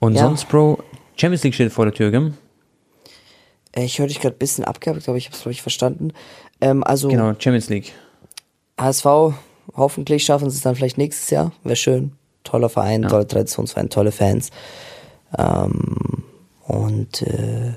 [0.00, 0.22] Und Ja.
[0.24, 0.78] sonst, Bro,
[1.16, 2.32] Champions League steht vor der Tür, gell?
[3.72, 6.12] Äh, Ich höre dich gerade ein bisschen abgehakt, aber ich habe es, glaube ich, verstanden.
[6.60, 7.92] Ähm, also Genau, Champions League.
[8.80, 9.34] HSV,
[9.76, 11.52] hoffentlich schaffen sie es dann vielleicht nächstes Jahr.
[11.64, 12.12] Wäre schön.
[12.44, 13.08] Toller Verein, Ja.
[13.08, 14.50] toller Traditionsverein, tolle Fans.
[15.36, 16.24] Ähm,
[16.66, 17.72] und äh,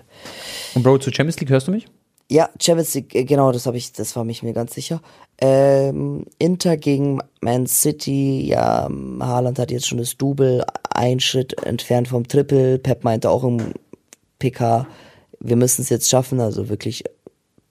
[0.76, 1.88] Und Bro, zur Champions League hörst du mich?
[2.30, 5.02] ja, Champions League, äh, genau, das habe ich, das war mich mir ganz sicher.
[5.40, 8.88] Ähm, Inter gegen Man City, ja,
[9.20, 12.80] Haaland hat jetzt schon das Double, ein Schritt entfernt vom Triple.
[12.80, 13.74] Pep meinte auch im
[14.40, 14.88] PK,
[15.42, 17.04] wir müssen es jetzt schaffen, also wirklich,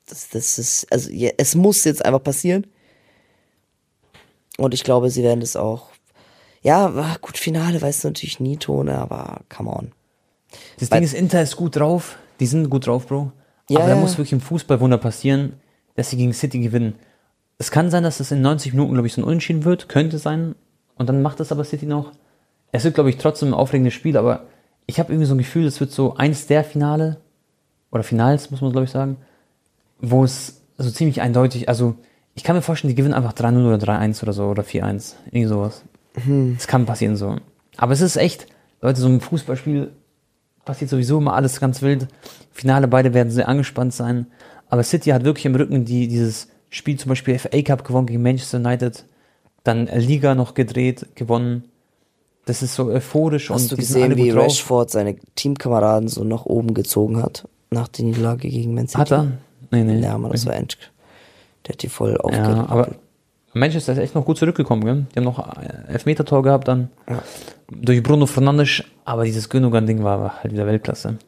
[0.07, 2.67] das, das ist, also ja, es muss jetzt einfach passieren.
[4.61, 5.89] Und ich glaube, sie werden es auch.
[6.63, 9.93] Ja, gut, Finale weißt du natürlich nie, Tone, aber come on.
[10.79, 12.19] Das Weil- Ding ist, Inter ist gut drauf.
[12.41, 13.33] Die sind gut drauf, Bro.
[13.71, 15.55] Ja, Aber da muss wirklich im Fußballwunder passieren,
[15.95, 16.95] dass sie gegen City gewinnen.
[17.59, 19.89] Es kann sein, dass es in 90 Minuten, glaube ich, so ein Unentschieden wird.
[19.89, 20.55] Könnte sein.
[20.97, 22.13] Und dann macht das aber City noch.
[22.73, 24.45] Es wird, glaube ich, trotzdem ein aufregendes Spiel, aber
[24.87, 27.19] ich habe irgendwie so ein Gefühl, es wird so eins der Finale
[27.93, 29.17] oder Finals, muss man, glaube ich, sagen,
[30.01, 31.95] wo es so ziemlich eindeutig, also
[32.41, 35.13] ich kann mir vorstellen, die gewinnen einfach 3-0 oder 3-1 oder so oder 4-1.
[35.27, 35.83] Irgendwie sowas.
[36.57, 37.37] Das kann passieren so.
[37.77, 38.47] Aber es ist echt,
[38.81, 39.91] Leute, so ein Fußballspiel
[40.65, 42.09] passiert sowieso immer alles ganz wild.
[42.51, 44.27] Finale, beide werden sehr angespannt sein.
[44.71, 48.23] Aber City hat wirklich im Rücken die, dieses Spiel zum Beispiel FA Cup gewonnen gegen
[48.23, 49.05] Manchester United,
[49.63, 51.65] dann Liga noch gedreht, gewonnen.
[52.47, 54.45] Das ist so euphorisch Hast und du gesehen, alle wie gut drauf.
[54.47, 57.47] Rashford seine Teamkameraden so nach oben gezogen hat?
[57.71, 58.99] Nach der Niederlage gegen Man City?
[58.99, 59.33] Hat er?
[59.71, 60.01] Nee, nee.
[60.01, 60.91] Ja, man, das war endlich.
[61.67, 62.71] Der hat die voll ja, aufgerappelt.
[62.71, 62.89] aber
[63.53, 65.07] Manchester ist echt noch gut zurückgekommen, gell?
[65.13, 66.91] Die haben noch ein Elfmeter-Tor gehabt dann.
[67.09, 67.23] Ja.
[67.71, 71.19] Durch Bruno Fernandes, aber dieses Gündogan-Ding war halt wieder Weltklasse.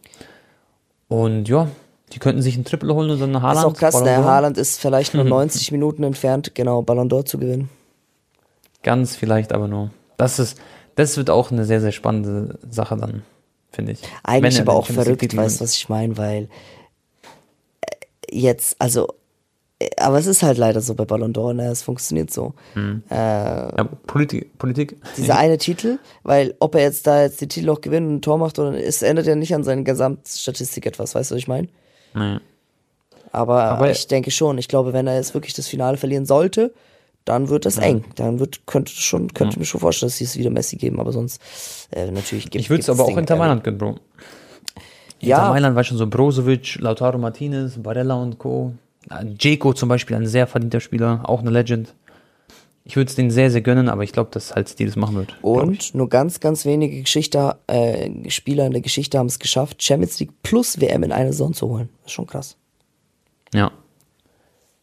[1.09, 1.69] Und ja,
[2.13, 3.59] die könnten sich ein Triple holen und dann Das Haaland.
[3.59, 4.25] ist auch krass, Ballon der.
[4.25, 7.69] Haaland ist vielleicht nur 90 Minuten entfernt, genau, Ballon d'Or zu gewinnen.
[8.83, 9.91] Ganz vielleicht aber nur.
[10.17, 10.59] Das ist,
[10.95, 13.23] das wird auch eine sehr, sehr spannende Sache dann,
[13.71, 14.03] finde ich.
[14.23, 16.49] Eigentlich Wenn er aber auch verrückt, weißt du, was ich meine, weil
[17.81, 17.97] äh,
[18.31, 19.13] jetzt, also, äh,
[19.99, 22.55] aber es ist halt leider so bei Ballon d'Or, ne, es funktioniert so.
[23.11, 24.97] Ja, Politik, Politik.
[25.17, 28.23] Dieser eine Titel, weil ob er jetzt da jetzt die Titel auch gewinnt und ein
[28.23, 31.49] Tor macht oder es ändert ja nicht an seinen Gesamtstatistik etwas, weißt du, was ich
[31.49, 31.69] meine?
[32.15, 32.39] Nee.
[33.33, 34.59] Aber, Aber- ich denke schon.
[34.59, 36.73] Ich glaube, wenn er jetzt wirklich das Finale verlieren sollte,
[37.25, 38.05] dann wird das eng.
[38.17, 41.13] Dann wird, könnte schon, könnte mir schon vorstellen, dass sie es wieder Messi geben, aber
[41.13, 41.41] sonst
[41.93, 43.97] äh, natürlich gibt Ich würde es aber auch Dinge, Inter äh, Mailand gönnen, Bro.
[45.21, 45.39] Ja.
[45.39, 48.73] Inter Mailand war schon so Brozovic, Lautaro Martinez, Barella und Co.
[49.39, 51.95] Jeko zum Beispiel, ein sehr verdienter Spieler, auch eine Legend.
[52.85, 55.15] Ich würde es denen sehr, sehr gönnen, aber ich glaube, dass halt Steel das machen
[55.15, 55.37] wird.
[55.43, 60.19] Und nur ganz, ganz wenige Geschichte, äh, Spieler in der Geschichte haben es geschafft, Champions
[60.19, 61.89] League plus WM in eine Saison zu holen.
[62.03, 62.57] Das ist schon krass.
[63.55, 63.71] Ja.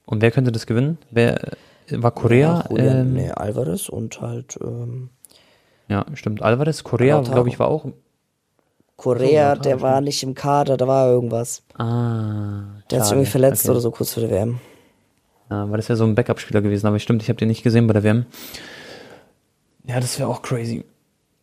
[0.06, 0.98] Und wer könnte das gewinnen?
[1.12, 1.54] Wer
[1.88, 2.64] äh, war Korea?
[2.64, 5.10] Ja, Julian, ähm, nee, Alvarez und halt ähm,
[5.90, 6.42] Ja, stimmt.
[6.42, 6.84] Alvarez.
[6.84, 7.86] Korea, glaube ich, war auch.
[9.00, 11.64] Korea, So, der war nicht im Kader, da war irgendwas.
[11.78, 12.64] Ah.
[12.92, 13.72] Der hat sich irgendwie verletzt Okay.
[13.72, 14.60] oder so kurz vor der WM.
[15.50, 17.88] Ja, weil das wäre so ein Backup-Spieler gewesen, aber stimmt, ich habe den nicht gesehen
[17.88, 18.26] bei der WM.
[19.86, 20.84] Ja, das wäre auch crazy.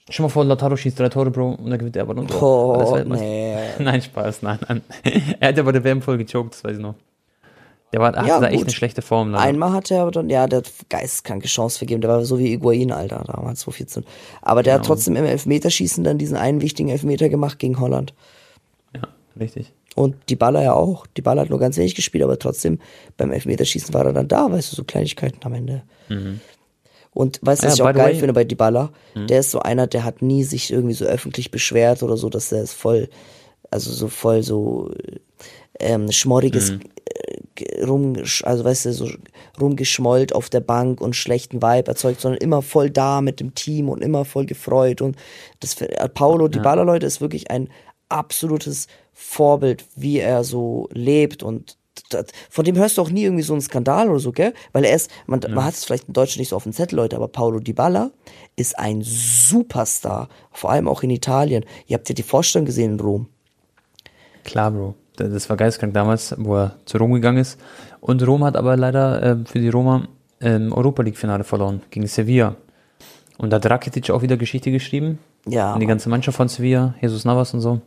[0.08, 3.04] Stell mal vor, Lautaro schießt drei Tore, Bro, und dann gewinnt er aber Das wär-
[3.04, 3.56] nee.
[3.80, 4.82] Nein, Spaß, nein, nein.
[5.40, 6.94] er hat ja bei der WM voll gechoked, das weiß ich noch.
[7.92, 9.30] Der war, hatte Ja, da echt eine schlechte Form.
[9.30, 9.44] leider.
[9.44, 12.00] Einmal hat er aber dann, ja, der hat geisteskranke Chance vergeben.
[12.00, 14.04] Der war so wie Iguain, Alter, damals 2014.
[14.42, 14.94] Aber der hat Genau.
[14.94, 18.12] trotzdem im Elfmeterschießen dann diesen einen wichtigen Elfmeter gemacht gegen Holland.
[18.94, 19.02] Ja,
[19.38, 19.72] richtig.
[19.94, 21.06] Und die Baller ja auch.
[21.16, 22.80] Die Baller hat nur ganz wenig gespielt, aber trotzdem
[23.16, 25.82] beim Elfmeterschießen war er dann da, weißt du, so Kleinigkeiten am Ende.
[27.14, 28.90] Und weißt du, Ah was ja, ich auch geil way- finde bei Dybala?
[29.14, 32.52] Der ist so einer, der hat nie sich irgendwie so öffentlich beschwert oder so, dass
[32.52, 33.08] er ist voll,
[33.70, 34.90] also so voll so
[35.80, 36.78] ähm, schmorriges äh,
[37.86, 39.10] rum, also weißt du, so
[39.60, 43.88] rumgeschmollt auf der Bank und schlechten Vibe erzeugt, sondern immer voll da mit dem Team
[43.88, 45.16] und immer voll gefreut und
[45.60, 47.68] das äh, Paulo Dybala Leute ist wirklich ein
[48.08, 51.76] absolutes Vorbild, wie er so lebt und
[52.10, 54.52] das, von dem hörst du auch nie irgendwie so einen Skandal oder so, gell?
[54.72, 56.96] Weil er ist, man, man hat es vielleicht in Deutschland nicht so auf dem Zettel,
[56.96, 58.10] Leute, aber Paulo Dybala
[58.54, 61.64] ist ein Superstar, vor allem auch in Italien.
[61.86, 63.28] Ihr habt ja die Vorstellung gesehen in Rom.
[64.44, 64.94] Klar, Bro.
[65.16, 67.58] Das war geistkrank damals, wo er zu Rom gegangen ist.
[68.00, 70.06] Und Rom hat aber leider äh, für die Roma
[70.40, 72.56] im Europa League-Finale verloren gegen Sevilla.
[73.38, 75.18] Und da hat Rakitic auch wieder Geschichte geschrieben.
[75.48, 77.80] Ja, Und die ganze Mannschaft von Sevilla, Jesus Navas und so.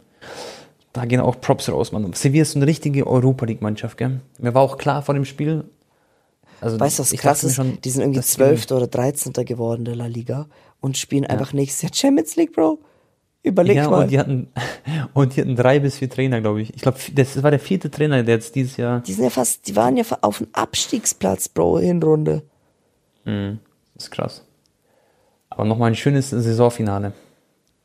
[0.94, 2.12] Da gehen auch Props raus, Mann.
[2.14, 4.22] Sevilla ist eine richtige Europa League-Mannschaft, gell?
[4.40, 5.64] Mir war auch klar vor dem Spiel.
[6.62, 7.56] Also, Weißt du, was ich krass ist?
[7.56, 8.72] schon, die sind irgendwie dass die- 12.
[8.72, 9.32] oder 13.
[9.46, 10.48] geworden der La Liga
[10.82, 12.80] und spielen einfach nächstes Jahr Champions League, Bro.
[13.42, 14.04] Überleg Ja, mal.
[14.04, 14.48] und die hatten,
[15.14, 16.74] und die hatten drei bis vier Trainer, glaube ich.
[16.76, 19.00] Ich glaube, das war der vierte Trainer, der jetzt dieses Jahr.
[19.02, 22.44] Die sind ja fast, die waren ja auf dem Abstiegsplatz, Bro, Hinrunde.
[23.26, 24.44] Das ist krass.
[25.50, 27.14] Aber nochmal ein schönes Saisonfinale.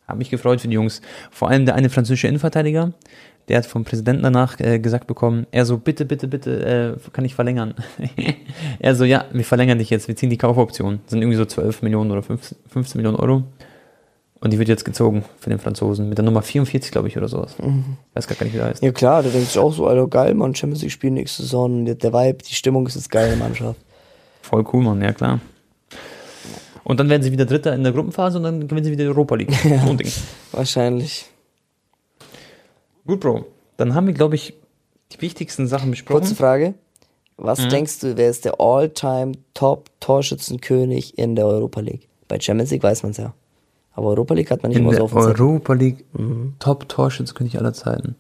[0.07, 1.01] Hab mich gefreut für die Jungs.
[1.31, 2.93] Vor allem der eine französische Innenverteidiger,
[3.49, 7.25] der hat vom Präsidenten danach äh, gesagt bekommen, er so, bitte, bitte, bitte, äh, kann
[7.25, 7.75] ich verlängern?
[8.79, 11.01] er so, ja, wir verlängern dich jetzt, wir ziehen die Kaufoption.
[11.05, 13.45] Das sind irgendwie so 12 Millionen oder 15, 15 Millionen Euro.
[14.45, 16.09] Und die wird jetzt gezogen für den Franzosen.
[16.11, 17.57] Mit der Nummer 44, glaube ich, oder sowas.
[18.13, 18.83] Weiß gar nicht, wie der heißt.
[18.83, 21.87] Ja klar, da denkt sich auch so, Alter, geil, Mann, Champions League spielen nächste Saison,
[21.87, 23.81] der Vibe, die Stimmung ist jetzt geil in der Mannschaft.
[24.43, 25.41] Voll cool, Mann, ja klar.
[26.85, 29.09] Und dann werden sie wieder Dritter in der Gruppenphase und dann gewinnen sie wieder die
[29.09, 29.51] Europa League.
[29.65, 30.13] So ein Ding.
[30.53, 31.25] Wahrscheinlich.
[33.07, 33.47] Gut, Bro.
[33.79, 34.53] Dann haben wir, glaube ich,
[35.13, 36.21] die wichtigsten Sachen besprochen.
[36.21, 36.75] Kurze Frage.
[37.39, 37.69] Was Mhm.
[37.71, 42.09] denkst du, wer ist der All-Time Top Torschützenkönig in der Europa League?
[42.29, 43.33] Bei Champions League weiß man es ja.
[43.95, 45.15] Aber Europa League hat man nicht in immer so auf.
[45.15, 46.05] Europa League
[46.59, 48.17] Top Torschützenkönig aller Zeiten.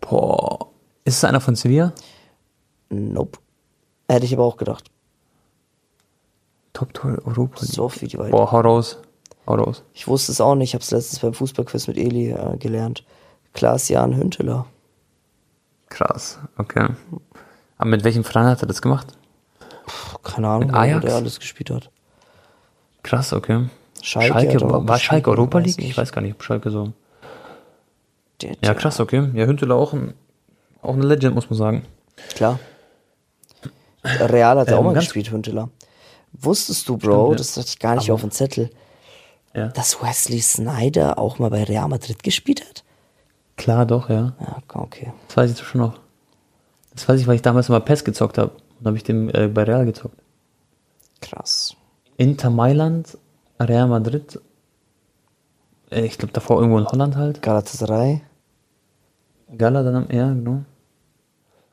[0.00, 0.68] Boah.
[1.04, 1.92] Ist es einer von Sevilla?
[2.90, 3.38] Nope.
[4.08, 4.90] Hätte ich aber auch gedacht.
[6.72, 7.74] Top Tor Europa League.
[7.74, 8.30] So viel die weit.
[8.30, 8.98] Boah, hau raus.
[9.46, 9.84] Hau raus.
[9.94, 10.70] Ich wusste es auch nicht.
[10.70, 13.04] Ich habe es letztens beim Fußballquiz mit Eli äh, gelernt.
[13.52, 14.66] Klaas-Jan Hünteler.
[15.88, 16.38] Krass.
[16.56, 16.88] Okay.
[17.76, 19.08] Aber mit welchem Verein hat er das gemacht?
[19.86, 21.90] Puh, keine Ahnung, Mit wo der alles gespielt hat.
[23.02, 23.68] Krass, okay.
[24.02, 25.78] Schalke Schalke, war, war Schalke Europa League?
[25.78, 26.92] Ich weiß gar nicht, ob Schalke so.
[28.42, 29.30] Der, Ja, krass, okay.
[29.34, 30.14] Ja, Hünteler auch, ein,
[30.82, 31.82] auch eine Legend, muss man sagen.
[32.34, 32.58] Klar.
[34.04, 35.70] Real hat er auch Ähm, mal gespielt, Hünteler.
[36.32, 37.36] Wusstest du, Bro, ja.
[37.36, 38.70] das hatte ich gar nicht auf dem Zettel,
[39.54, 39.68] Ja.
[39.68, 42.82] dass Wesley Snyder auch mal bei Real Madrid gespielt hat?
[43.56, 44.32] Klar, doch, ja.
[44.40, 45.12] Ja, okay.
[45.28, 46.00] Das weiß ich doch schon noch.
[46.94, 48.52] Das weiß ich, weil ich damals immer PES gezockt habe.
[48.80, 50.16] Und habe ich den äh, bei Real gezockt.
[51.20, 51.76] Krass.
[52.16, 53.16] Inter Mailand,
[53.62, 54.40] Real Madrid.
[55.90, 57.42] Äh, ich glaube davor irgendwo in Holland halt.
[57.42, 58.22] Galatasaray.
[59.56, 60.62] Gala dann am, ja, genau.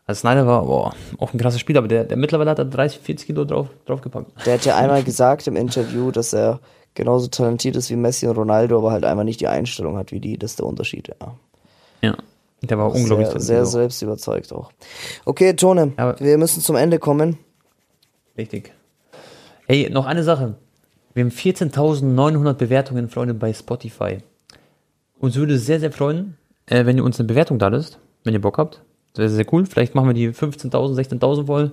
[0.05, 2.99] Also Snyder war boah, auch ein krasser Spieler, aber der, der mittlerweile hat er 30,
[2.99, 4.31] 40 Kilo drauf, draufgepackt.
[4.45, 6.59] Der hat ja einmal gesagt im Interview, dass er
[6.95, 10.19] genauso talentiert ist wie Messi und Ronaldo, aber halt einfach nicht die Einstellung hat wie
[10.19, 10.37] die.
[10.37, 11.35] Das ist der Unterschied, ja.
[12.01, 12.17] Ja.
[12.61, 14.71] Der war unglaublich Sehr, sehr selbst überzeugt auch.
[15.25, 17.37] Okay, Tone, Ja, wir müssen zum Ende kommen.
[18.37, 18.73] Richtig.
[19.67, 20.55] Hey, noch eine Sache.
[21.13, 24.19] Wir haben 14.900 Bewertungen, Freunde, bei Spotify.
[25.19, 26.37] Uns würde es sehr, sehr freuen,
[26.67, 28.81] äh, wenn ihr uns eine Bewertung da lässt, wenn ihr Bock habt.
[29.13, 29.65] Das wäre sehr cool.
[29.65, 31.71] Vielleicht machen wir die 15.000, 16.000 voll.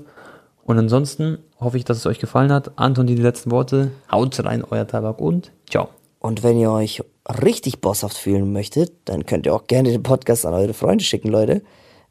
[0.65, 2.73] Und ansonsten hoffe ich, dass es euch gefallen hat.
[2.77, 3.93] Anton, die, die letzten Worte.
[4.11, 5.91] Haut rein, euer Tabak und ciao.
[6.19, 10.45] Und wenn ihr euch richtig bosshaft fühlen möchtet, dann könnt ihr auch gerne den Podcast
[10.45, 11.63] an eure Freunde schicken, Leute.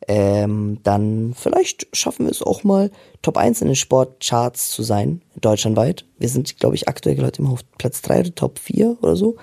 [0.08, 2.92] Ähm, dann vielleicht schaffen wir es auch mal,
[3.22, 6.06] Top 1 in den Sportcharts zu sein, deutschlandweit.
[6.20, 9.38] Wir sind, glaube ich, aktuell gerade immer auf Platz 3 oder Top 4 oder so.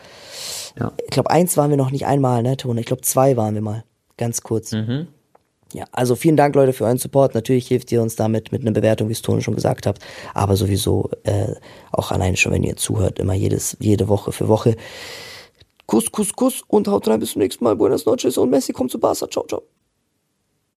[0.78, 0.92] Ja.
[1.04, 2.80] Ich glaube, eins waren wir noch nicht einmal, ne, Tone?
[2.80, 3.84] Ich glaube, zwei waren wir mal.
[4.16, 4.72] Ganz kurz.
[5.72, 7.34] Ja, also vielen Dank, Leute, für euren Support.
[7.34, 9.98] Natürlich hilft ihr uns damit mit einer Bewertung, wie es Tone schon gesagt hat.
[10.34, 11.54] Aber sowieso äh,
[11.90, 14.76] auch alleine schon, wenn ihr zuhört, immer jedes, jede Woche für Woche.
[15.86, 17.20] Kuss, Kuss, Kuss und haut rein.
[17.20, 17.76] Bis zum nächsten Mal.
[17.76, 19.28] Buenas noches und Messi kommt zu Barca.
[19.28, 19.62] Ciao, ciao.